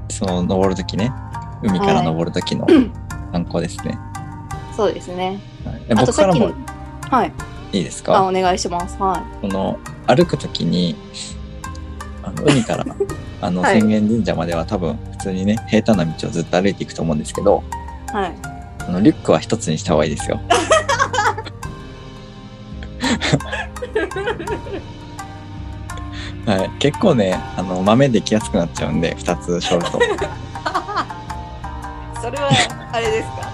[0.09, 1.11] その登るときね、
[1.61, 2.65] 海から登るときの
[3.31, 3.97] 参考ですね。
[4.75, 5.39] そうですね。
[5.65, 6.61] はいえあとさっきの僕か
[7.11, 7.33] らも、はい、
[7.73, 8.97] いいですあ、かお願いします。
[8.99, 10.95] はこの歩くときに
[12.23, 12.85] あの海から
[13.41, 17.63] あのはい浅間神社までは多分普通にね平坦な道をずっと歩いていくと思うんですけど
[18.13, 18.33] い、はい。
[18.79, 20.39] あのリュックは一つにした方がいいですよ。
[26.47, 29.99] はい、結構ねあの豆できやすくなっちゃうんで2つしょるとそ
[32.31, 32.49] れは、
[32.91, 33.51] あれですか？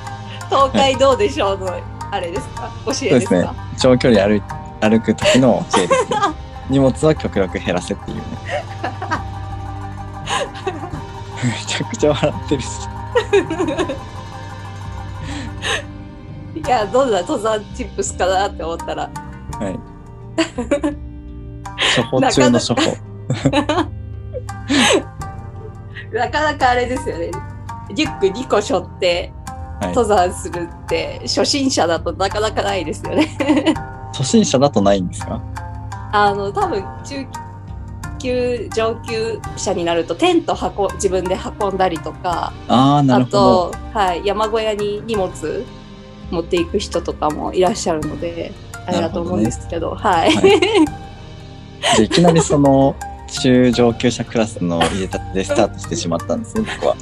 [0.47, 1.67] 東海道でしょうの、
[2.11, 2.71] あれですか？
[2.85, 3.35] 教そうえですか？
[3.35, 3.49] ですね。
[3.79, 4.41] 長距離歩い
[4.81, 6.17] 歩く時の知恵ですね。
[6.69, 8.23] 荷物は極力減らせっていうね。
[11.43, 12.67] めちゃくちゃ笑ってるし。
[16.55, 19.09] いや、どんな登山チップスかなって思ったら、
[19.59, 19.77] はい
[21.95, 22.97] 処方中の処方
[26.13, 27.31] なかなかあれですよね。
[27.95, 29.31] リュック2個背負って
[29.81, 29.93] はい。
[29.95, 33.73] 登山するって、初心者だとなかなかないですよね。
[34.13, 35.41] 初心者だとないんですか？
[36.11, 37.25] あの、多分中
[38.19, 43.71] 級、上級者になるとテント運自分で運んだりとか、ああなあるほど。
[43.71, 45.31] と、はい、山小屋に荷物
[46.29, 48.53] 持っていく人とかもいらっしゃるので、
[48.85, 50.31] あれだと思うんですけど、はい。
[50.35, 50.61] はい
[51.83, 52.95] じゃあいきなりその
[53.27, 56.95] 中上級者クラスの入れたてでスタートしてしまったんですね僕は。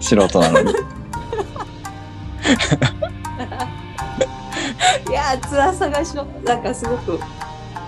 [0.00, 0.72] 素人なのに。
[5.08, 7.20] いやー、辛さがしょ、なんかすごく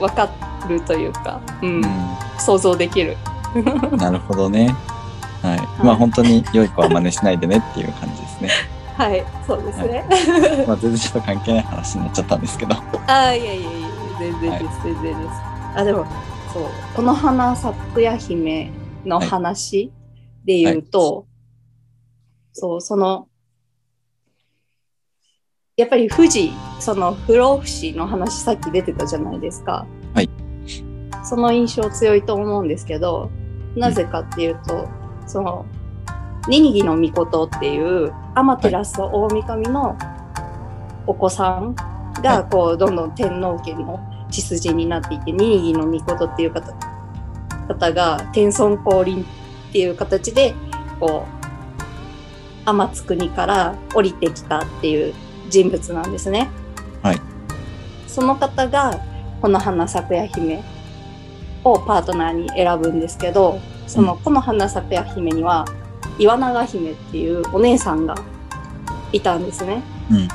[0.00, 0.28] わか
[0.68, 1.82] るというか、うん、
[2.38, 3.16] 想像できる。
[3.54, 3.58] う
[3.96, 4.74] んなるほどね。
[5.42, 5.84] はい。
[5.84, 8.50] まあ本当に良い子は真似しないでねっていう感じですね。
[8.96, 10.04] はい、そうですね。
[10.66, 12.74] まあ全然ちょっと関係ない話になっちゃったんですけど。
[12.74, 15.47] ああ、いやいやいや、全然です、全然です。
[15.78, 16.04] あ、でも、
[16.52, 16.62] そう、
[16.96, 18.72] この花咲夜姫
[19.04, 19.92] の話
[20.44, 21.28] で言うと、
[22.52, 23.28] そう、その、
[25.76, 29.86] やっぱり富士、その不老不死の話さっき出てたじゃないですか。
[30.14, 30.28] はい。
[31.22, 33.30] その印象強いと思うんですけど、
[33.76, 34.88] なぜかっていうと、
[35.28, 35.64] その、
[36.48, 39.96] ニニギの御事っていう、天照大神の
[41.06, 41.76] お子さん
[42.20, 46.72] が、こう、どんどん天皇家の血筋になっていて、ニニギの御事っていう方
[47.68, 50.54] 方が、天孫降臨っていう形で、
[50.98, 51.38] こう、
[52.64, 55.14] 天津国から降りてきたっていう
[55.48, 56.48] 人物なんですね。
[57.02, 57.20] はい。
[58.06, 59.00] その方が、
[59.40, 60.62] この花咲夜姫
[61.64, 65.64] をパートナーに選ぶんですけど、その、この花咲夜姫には、
[66.18, 68.14] 岩永姫っていうお姉さんが
[69.12, 69.82] いたんですね。
[70.10, 70.28] うん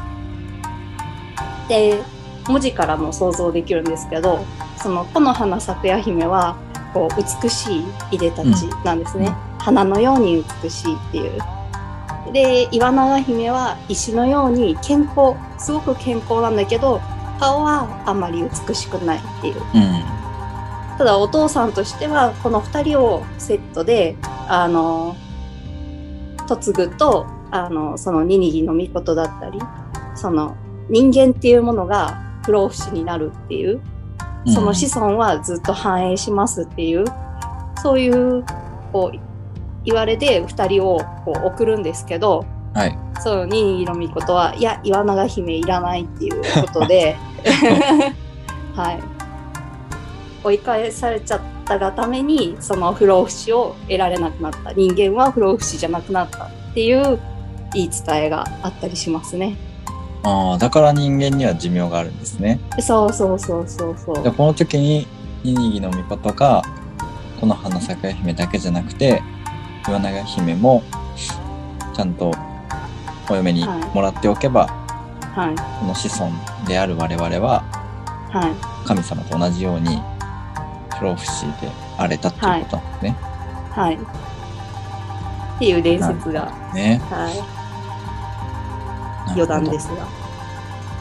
[1.67, 2.01] で、
[2.47, 4.39] 文字からも想像できるんですけど、
[4.77, 6.55] その、この花咲夜姫は、
[6.93, 8.47] こう、美しいいでたち
[8.83, 9.33] なんですね。
[9.59, 12.33] 花のように美しいっていう。
[12.33, 17.01] で、岩永姫は石のように健康、すごく健康なんだけど、
[17.39, 19.55] 顔はあまり美しくないっていう。
[19.75, 20.23] うん
[20.97, 24.15] ただお父さんとしてはこの2人をセットで
[24.47, 25.15] あの
[26.49, 29.59] 嫁ぐとあのそのニニギの御事だったり
[30.15, 30.55] その
[30.89, 33.81] 人間っていうものが不老不死になるっていう
[34.45, 37.05] その子孫はずっと繁栄しますっていう、
[37.81, 38.43] そういう
[38.91, 39.19] こう
[39.85, 42.97] 言われで2人をこう送るんですけどはい。
[43.21, 47.15] そのニニの御事はいや岩永姫いらないっていうことで、
[48.75, 48.99] はい、
[50.43, 57.19] 追い返されちゃったがためにその不老不死を得られなくなった人間は不老不死じゃなくなったっていう
[57.73, 59.55] 言い伝えがあったりしますね。
[60.23, 62.59] ああ、だから人間には寿命があるんですね。
[62.79, 64.23] そうそうそうそうそう。
[64.23, 65.07] でこの時に、
[65.43, 66.63] ニニギの御事が、
[67.39, 69.21] この花咲夜姫だけじゃなくて、
[69.87, 70.81] 岩永姫も、
[71.93, 72.31] ちゃんと
[73.29, 74.67] お嫁にもらっておけば、
[75.35, 76.31] はいこの子孫
[76.67, 77.63] である我々は、
[78.31, 80.01] はい神様と同じように、
[80.97, 83.17] 不老不死であれたっていうことなんですね。
[83.71, 83.95] はい。
[83.95, 83.99] っ
[85.59, 87.01] ていう伝説が、ね。
[87.09, 87.62] はい、
[89.27, 90.07] 余談ですが。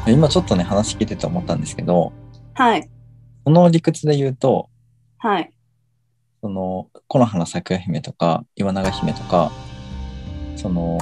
[0.07, 2.13] 今ちょっとね、話聞いてて思ったんですけど、
[2.55, 2.89] はい。
[3.45, 4.69] この理屈で言うと、
[5.19, 5.53] はい。
[6.41, 9.53] その、木の花咲夜姫とか、岩永姫とか、
[10.57, 10.99] その、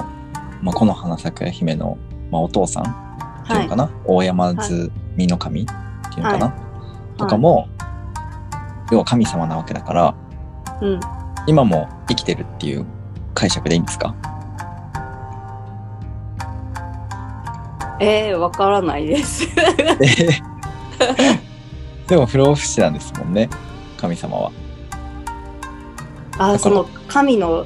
[0.61, 1.97] まあ、木の花咲夜姫の、
[2.29, 5.75] まあ、お父さんっていうはいのかな、大山津美の神ってい
[6.19, 6.53] うのかな、は
[7.17, 7.67] とかも、
[8.91, 10.15] 要は神様なわけだから、
[10.81, 10.99] うん。
[11.47, 12.85] 今も生きてるっていう
[13.33, 14.13] 解釈でいいんですか？
[18.01, 19.47] えー、わからないです。
[20.01, 20.41] え
[22.07, 23.49] でも不老不死なんですもんね、
[23.97, 24.51] 神様は。
[26.37, 27.65] あその神の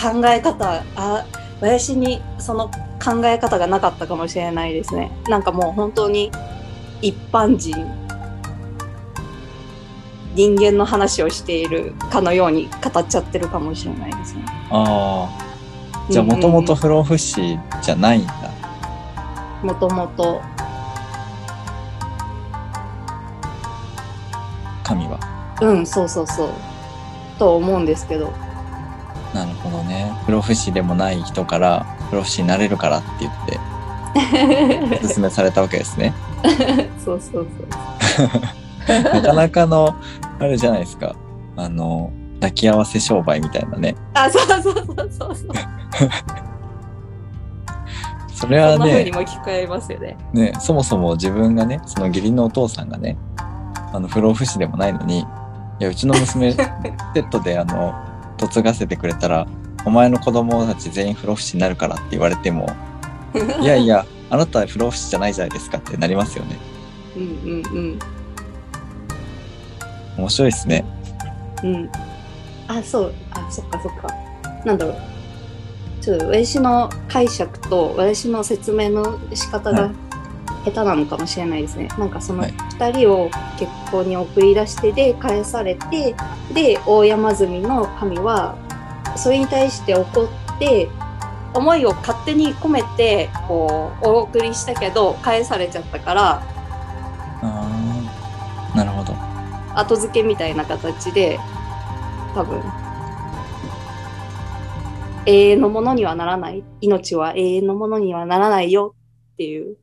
[0.00, 1.24] 考え方あ
[1.60, 2.68] 私にその
[3.02, 6.30] 考え方がなかったかもしれないですねなんかもう本当に
[7.00, 7.74] 一般人
[10.34, 18.52] 人間の話をしているかのように語っちゃってるかもしれないですねああ、じゃあもともと不老不死じゃないんだ。
[19.62, 20.40] もともと
[24.82, 25.18] 神は。
[25.60, 26.48] うんそうそうそう
[27.38, 28.32] と思うんですけど
[29.32, 30.12] なるほどね。
[30.26, 33.58] 不老不死でもない人から不老不死になれるからって言って
[35.04, 36.12] お勧めされたわけですね。
[37.02, 37.46] そうそう
[38.16, 38.52] そう
[39.14, 39.94] なかなかの、
[40.40, 41.14] あれじゃないですか。
[41.56, 43.94] あの、抱き合わせ商売みたいなね。
[44.14, 45.48] あそうそうそうそうそう
[48.42, 50.16] それはね、も聞こえますよね。
[50.32, 53.16] ね、そもそも自分がね、その義理のお父さんがね、
[53.92, 55.24] あの、不老不死でもないのに、い
[55.78, 57.94] や、うちの娘、 セットであの、
[58.40, 59.46] 嫁がせてくれたら、
[59.84, 62.66] お前の子供たち全員不老不死になるからって言われても、
[63.62, 66.58] いやいや、あなたは不老不死じゃないじゃないですかってなりますよね。
[67.16, 67.26] うんう
[67.80, 67.98] ん
[70.18, 70.84] 面白いですね。
[71.62, 71.90] うんうん。
[72.66, 73.14] あそう。
[73.30, 74.08] あそっかそっか。
[74.64, 75.11] なんだろう
[76.02, 79.90] ちょっと私の解釈と私の説明の仕方はが
[80.64, 82.52] 下手なのかもしれないですね、なんかそのはい。
[82.52, 86.14] 2人を結婚に送り出してで返されて
[86.52, 88.56] で大山積の神は
[89.16, 90.88] それに対して怒って
[91.54, 96.42] 思いを勝手に込めてこうお送りしたけど返されちゃったから
[98.74, 99.14] なるほど。
[99.74, 101.38] 後付けみたいな形で
[102.34, 102.60] 多分
[105.26, 108.94] 永遠のものにはならない命は永遠のものにはならないよ
[109.34, 109.76] っていう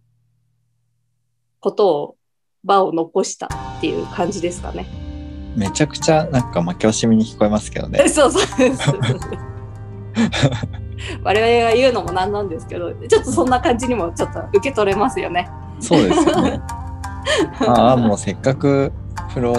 [1.60, 2.16] ことを
[2.64, 3.50] 場を残したっ
[3.82, 4.86] ていう感じですかね。
[5.56, 8.08] めちゃくちゃなんか負け惜しみに聞こえますけどね。
[8.10, 9.00] そうそうそう
[11.24, 15.50] 我々が言うのもなんなんですけどちょっとそんな感じにもちょっと受け取れますよね。
[15.80, 16.62] そうですよね。
[17.66, 18.92] ああ、もうせっかく
[19.34, 19.54] 不老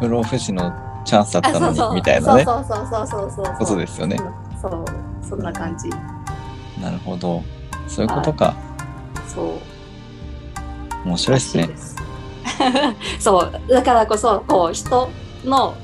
[0.00, 0.72] 不老不死の
[1.04, 2.44] チャンスだったのにみたいなね。
[2.44, 4.18] そうそうそうそうそうそうことですよね。
[4.60, 5.88] そうそんな感じ。
[6.80, 7.42] なるほど。
[7.88, 8.54] そういうことか。
[9.26, 9.60] そ
[11.04, 11.68] う面白いですね。
[11.76, 11.96] す。
[13.20, 15.08] そうだからこそこう人
[15.44, 15.74] の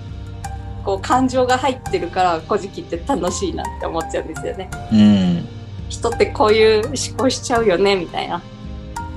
[0.84, 4.70] こう感情が入ってるから「古事記」って楽しいなって思っちゃうんですよね。
[4.92, 5.48] うん。
[5.88, 8.40] 人ってこういう思考しちゃうよねみたいな。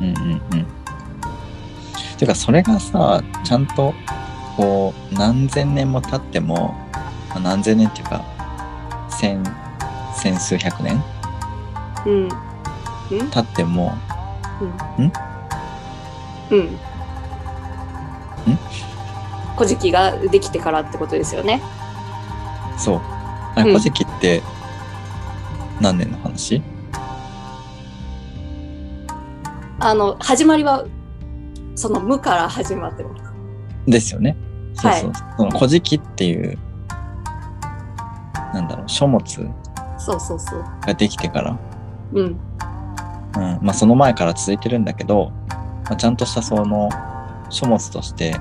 [0.01, 0.13] うんうん
[0.51, 0.67] うん。
[2.17, 3.93] ていうかそれがさ、ちゃんと
[4.57, 6.75] こう何千年も経っても、
[7.29, 8.23] まあ何千年っていうか、
[9.09, 9.43] 千、
[10.25, 11.03] 千数百年？
[12.07, 12.29] うん。
[13.29, 13.93] 経っても、
[14.97, 15.11] うん。
[16.49, 16.79] うん。
[19.55, 21.61] 古事記ができてからってことですよね。
[22.75, 23.01] そう。
[23.53, 24.41] あれ、うん古事記って
[25.79, 26.63] 何年の話、
[29.79, 30.87] あの始まりは
[31.75, 33.23] その無から始まってます。
[33.85, 34.35] ですよね。
[34.73, 35.09] そうそう。
[35.11, 36.57] はその古事記っていう、
[38.55, 39.21] なんだろう、書物
[40.05, 40.63] そうそうそう。
[40.85, 41.59] ができてから、
[42.13, 42.25] うん。
[42.25, 42.37] うん、
[43.61, 45.31] まあその前から続いてるんだけど、
[45.85, 46.89] まあ、ちゃんとしたその
[47.49, 48.37] 書物として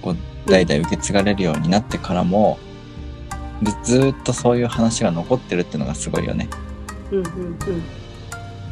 [0.00, 0.16] こう
[0.50, 2.58] 代々受け継がれるようになってからも、
[3.60, 6.48] でずーっとそういう話が残ってるっていうのがすごいよね。
[7.10, 7.58] うんうん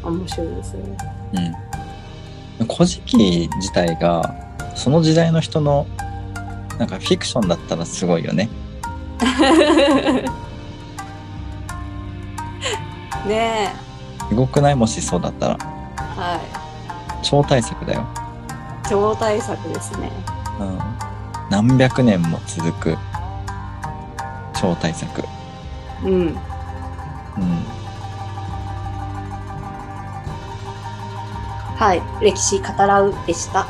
[0.05, 0.19] うん。
[0.21, 0.97] 面白いですね。
[2.61, 2.67] うん。
[2.69, 4.37] 古事記自体が
[4.77, 5.87] その時代の人の
[6.79, 8.49] なんかフィクションだったらすごいよね。
[13.27, 13.75] ね
[14.29, 14.75] すごくない？
[14.75, 15.65] もしそうだったらえ。
[15.97, 16.41] は
[17.23, 18.01] 超大作だよ。
[18.85, 18.89] い。
[18.89, 20.11] 超大作ですね。
[20.61, 20.79] うん。
[21.51, 22.99] 何百年も続く
[24.55, 25.23] 超大作。
[26.05, 26.11] うん。
[26.11, 26.37] うん。
[31.77, 32.03] はい。
[32.21, 33.67] 歴史語らうでした。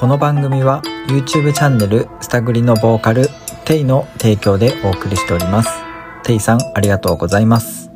[0.00, 3.28] この番組は YouTube チャンネルスタグリのボーカル
[3.66, 5.68] テイの提供でお送りしております。
[6.22, 7.89] テイさんありがとうございます。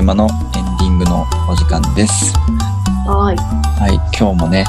[0.00, 2.32] う間のエンディングのお時間です。
[3.06, 3.36] はい。
[3.80, 3.94] はい。
[4.18, 4.64] 今日もね、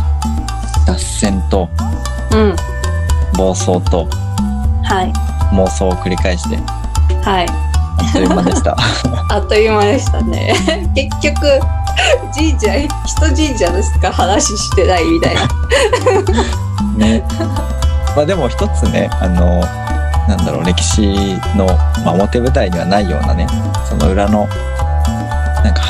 [0.86, 1.70] 脱線と
[2.32, 2.56] うん。
[3.38, 4.08] 暴走と
[4.84, 5.14] はい。
[5.56, 6.58] 妄想を繰り返して、
[7.24, 7.48] はい。
[7.50, 8.76] あっという間でした。
[9.30, 10.54] あっという間でしたね。
[10.96, 11.60] 結局、
[12.36, 12.74] 神社、
[13.06, 14.12] 人神社ですか？
[14.12, 15.42] 話してないみたいな。
[17.06, 17.24] ね。
[18.16, 19.62] まあでも一つね、あの、
[20.28, 21.66] なんだろう、歴史の、
[22.04, 23.48] まあ、表舞台にはないようなね、
[23.88, 24.48] その裏の、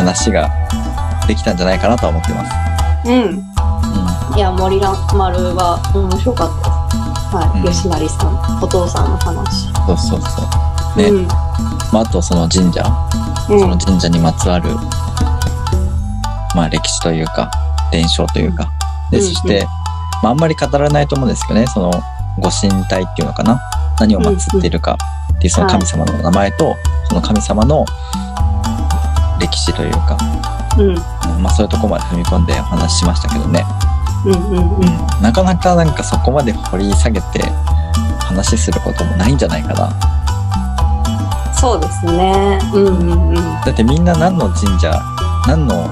[0.01, 0.49] 話が
[1.27, 3.09] できたんじゃないかなとは思ってます。
[3.09, 4.35] うん。
[4.35, 7.31] いや、森蘭丸は面白かったです。
[7.35, 7.59] はい。
[7.59, 9.67] うん吉成さん、お父さんの話。
[9.67, 9.97] うん。
[9.97, 10.41] そうそうそ
[10.95, 11.01] う。
[11.01, 11.27] ねうん。
[11.93, 12.83] まああとその神社、
[13.49, 14.69] うんその神社にまつわる、
[16.55, 17.51] まあ歴史というか、
[17.91, 18.71] 伝承というか。
[19.11, 19.67] で、うんそして、
[20.23, 21.91] まああんまり語らないと思うんですけどね、その
[22.39, 23.61] ご神体っていうのかな。
[23.99, 24.97] 何を祀っているか
[25.33, 26.75] っていうその神様の名前と、
[27.07, 28.30] その神様の歴
[29.65, 30.17] 史というか、
[30.77, 30.89] うん。
[30.89, 30.95] うん
[31.41, 33.63] まあそういうとこまで踏み込んでお話ししましたけどね。
[34.25, 35.21] うんうんうん。
[35.21, 37.41] なかなかなんかそこまで掘り下げて
[38.19, 40.11] 話することもないんじゃないかな。
[41.53, 42.59] そうですね。
[42.73, 43.35] うんうんうん。
[43.35, 44.99] だってみんな何の神社、
[45.47, 45.87] 何の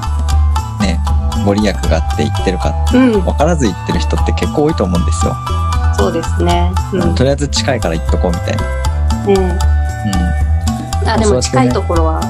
[0.79, 0.99] ね、
[1.45, 5.35] ご利益があって言ってるかうん、分からず言ってる人って結構多いと思うんですよ。
[5.97, 6.71] そうですね。
[6.93, 7.15] うん。
[7.15, 8.63] とりあえず近いから行っとこうみたいな。
[9.27, 9.35] うん。
[9.35, 12.21] うやってねも近いところは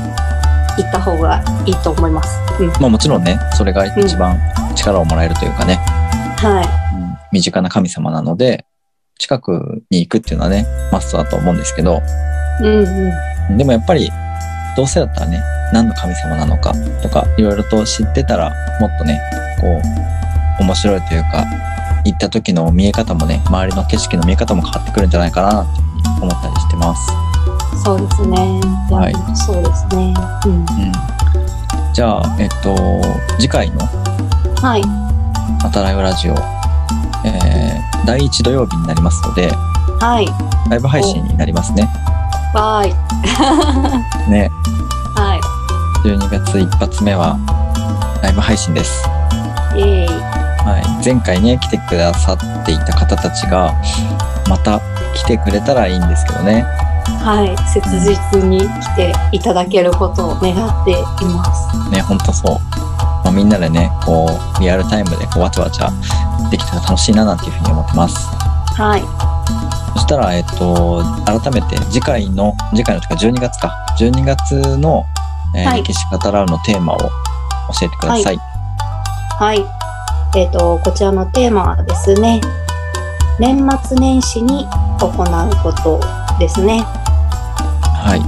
[0.79, 2.39] 行った方がいいと思います。
[2.59, 2.67] うん。
[2.79, 4.39] まあもちろんね、それが一番
[4.75, 5.75] 力をもらえるというかね、
[6.37, 6.61] は
[6.93, 8.65] うん身近な神様なので、
[9.19, 12.01] 近くに行くっていうのはね、マストだと思うんですけど、
[12.61, 12.63] い。
[12.63, 13.11] うん
[13.49, 13.57] うん。
[13.57, 14.09] でもやっぱり、
[14.75, 15.41] どうせだったらね、
[15.73, 16.73] 何の神様なのか
[17.03, 18.49] とか、いろいろと知ってたら、
[18.79, 19.21] もっとね、
[19.59, 19.67] こ
[20.59, 21.45] う、面白いというか、
[22.05, 27.28] 行った時の見え方もね、周りの景色の見え方も変わってくるんじゃないかな、っていうふうに思ったりしてます。
[27.83, 28.37] そうですね。
[28.91, 30.13] はいそうですね。
[30.45, 30.51] うん。
[30.51, 30.65] うん。
[31.93, 32.75] じゃあ、えっと、
[33.39, 33.79] 次回の
[34.61, 34.83] はい。
[35.63, 36.33] またライブラジオ、
[37.25, 39.49] えー、第1土曜日になりますので、
[39.99, 40.27] はい。
[40.69, 41.89] ライブ配信になりますね。
[42.53, 42.93] わーい。
[44.29, 44.49] ね、
[45.15, 45.39] は
[46.03, 47.37] 12月一発目は
[48.23, 49.03] ライブ配信です。
[49.75, 49.79] い。
[49.79, 50.39] イエーイ。
[50.65, 53.73] はい、前回ね来てくださっていた方たちが
[54.49, 54.79] また
[55.15, 56.65] 来てくれたらいいんですけどね
[57.21, 57.55] はい。
[57.67, 60.95] 切実に来ていただけることを願ってい
[61.25, 61.89] ます。
[61.91, 62.59] ねほんとそう、
[63.23, 65.89] まあ、みんなでねこうリアルタイムでこうわちゃわちゃ
[66.49, 68.15] できたら楽しいななんていうふうに思ってます
[68.75, 69.01] はい。
[69.93, 75.05] そしたらえっと改めて次回の次回のとか12月か12月の、
[75.55, 77.07] えーはい歴史語らうのテーマを教
[77.83, 78.37] えてください
[79.39, 79.65] はい。
[80.35, 82.41] えっ、と、こちらのテーマはですね、
[83.39, 84.67] 年末年始に
[84.99, 86.01] 行うこと
[86.37, 86.83] ですね。
[87.99, 88.19] はい、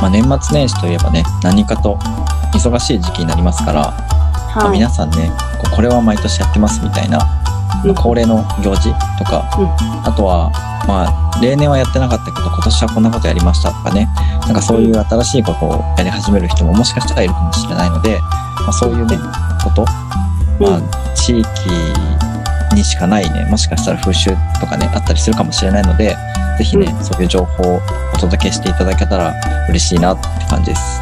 [0.00, 1.98] まあ、年末年始といえばね何かと
[2.54, 3.80] 忙しい時期になりますから、
[4.54, 4.72] まあはい。
[4.72, 5.30] 皆さんね
[5.74, 7.18] これは毎年やってますみたいな、
[7.84, 7.94] うん。
[7.94, 9.66] 恒例の行事とか、うん。
[10.04, 10.50] あとは
[10.86, 14.08] まあ例年はやってなかったけど今年はこんなことやりましたとかね
[14.42, 19.16] なんかそういう新しいことをやり始める人ももしかしたらいるかもしれないので、まあ、そういうね
[19.64, 19.84] こと、
[20.60, 20.84] まうん。
[20.84, 21.48] あ、地域
[22.72, 23.46] にしかないね。
[23.50, 26.16] もしかしたら風習とかねあったりするかもしれないので
[26.58, 27.80] ぜひね、うそういう情報を
[28.14, 29.34] お届けしていただけたら
[29.68, 31.00] 嬉しいなって感じです。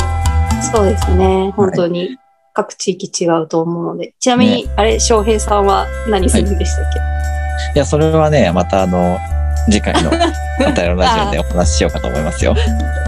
[0.72, 1.50] そうですね。
[1.56, 2.18] 本当に
[2.52, 4.14] 各地域違うと思うので。
[4.20, 7.78] ちなみに、あれ、翔平さんは何するんでしたっけ、い。
[7.78, 9.18] や、それはね、またあの、
[9.66, 10.10] 次回の
[10.66, 12.54] あたりのラジオでお話ししようかと思いますよ。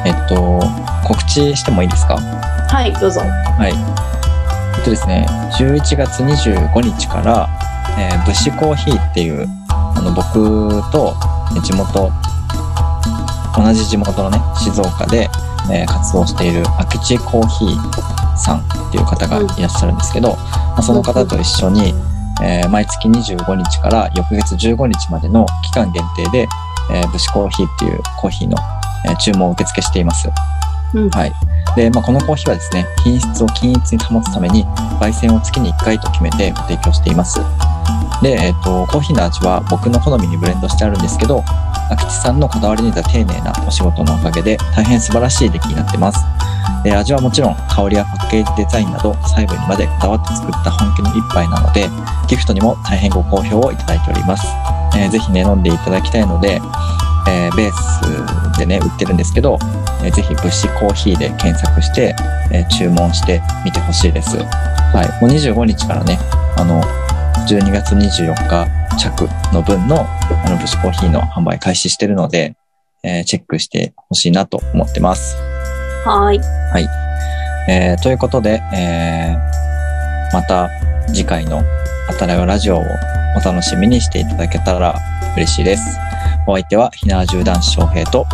[0.06, 0.62] えっと、
[1.08, 2.16] 告知してもいいですか？
[2.70, 3.22] はい、どうぞ。
[3.22, 3.74] はい。
[4.80, 5.26] えっとですね、
[5.60, 7.50] 11月25日から、
[8.00, 10.32] えー、ブシコーヒーっていう、あの、僕
[10.90, 11.14] と
[11.62, 12.10] 地元、
[13.58, 15.30] 同じ地元のね、静岡で、
[15.70, 21.94] えー活動している空き地コーヒーさんっていう方がいらっしゃるんですけど、まあその方と一緒に、
[22.42, 26.48] えー毎月25日から翌月15日までの期間限定で、
[26.94, 28.56] えー、ブシコーヒーっていうコーヒーの、
[29.08, 30.30] えー注文を受け付けしています。
[30.94, 31.34] うんはい。
[31.76, 34.66] で、まあ、このコーヒーはですね、品質を均一に保つために、
[35.00, 37.40] 焙煎を月に1回と決めてご提供しています。
[38.22, 41.44] で、えっ、と、コーヒーの味は僕の好みにブレンドしてあるんですけど、
[41.90, 46.20] 秋地さんのこだわり抜いた丁寧なお仕事のおかげで、大変素晴らしい出来になってます。
[46.84, 51.90] で味はもちろん、香りやパッケージデザインなど、細部にまでこだわって作った本気の一杯なので、
[52.28, 54.48] ギフトにも大変ご好評をいただいております。
[54.96, 56.62] えーぜひね、飲んでいただきたいので、
[57.28, 57.72] えーベー
[58.54, 59.58] スでね、売ってるんですけど、
[60.04, 62.16] えーぜひ、ブシコーヒーで検索して、
[62.52, 64.38] えー注文してみてほしいです。
[64.38, 65.24] はい。
[65.24, 66.18] もう25日からね、
[66.58, 66.82] あの、
[67.48, 68.68] 12月24日
[68.98, 70.06] 着の分の、
[70.46, 72.56] あの、ブシコーヒーの販売開始してるので、
[73.04, 75.36] えーチェックしてほしいなと思ってます。
[76.74, 76.88] はい。
[77.70, 79.50] えーということで、えー
[80.32, 80.70] また
[81.08, 81.64] 次回の
[82.08, 82.84] あたらよラジオを
[83.36, 84.96] お楽しみにしていただけたら
[85.36, 85.98] 嬉しいです。
[86.50, 88.26] お相手はひなわ銃男子翔平と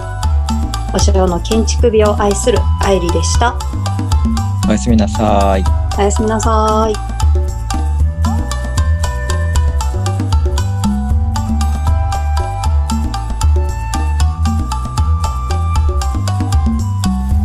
[0.94, 3.54] お城の建築美を愛する愛理でした。
[4.70, 5.64] おやすみなさい。
[6.00, 6.94] おやすみなさい。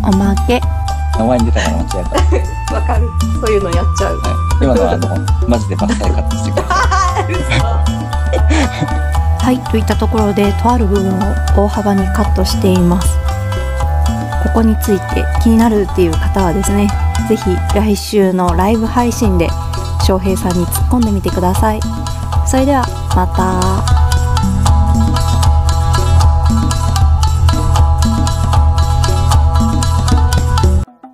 [0.05, 0.61] おまけ
[1.19, 1.87] 名前に出たから間違え
[2.71, 2.71] た。
[2.77, 3.09] わかる。
[3.45, 4.21] そういうのやっちゃう。
[4.21, 4.31] は
[4.63, 5.09] い、今のはあの、
[5.49, 6.69] マジでバッサリカットしてくださ
[9.43, 11.19] はいといったところでとある部分を
[11.57, 13.09] 大幅にカットしています。
[14.45, 16.89] ここについて気になるっていう方はですね
[17.29, 19.49] ぜひ来週のライブ配信で
[20.07, 21.81] 翔平さんに突っ込んでみてください。
[22.47, 22.85] それでは
[23.15, 24.00] また。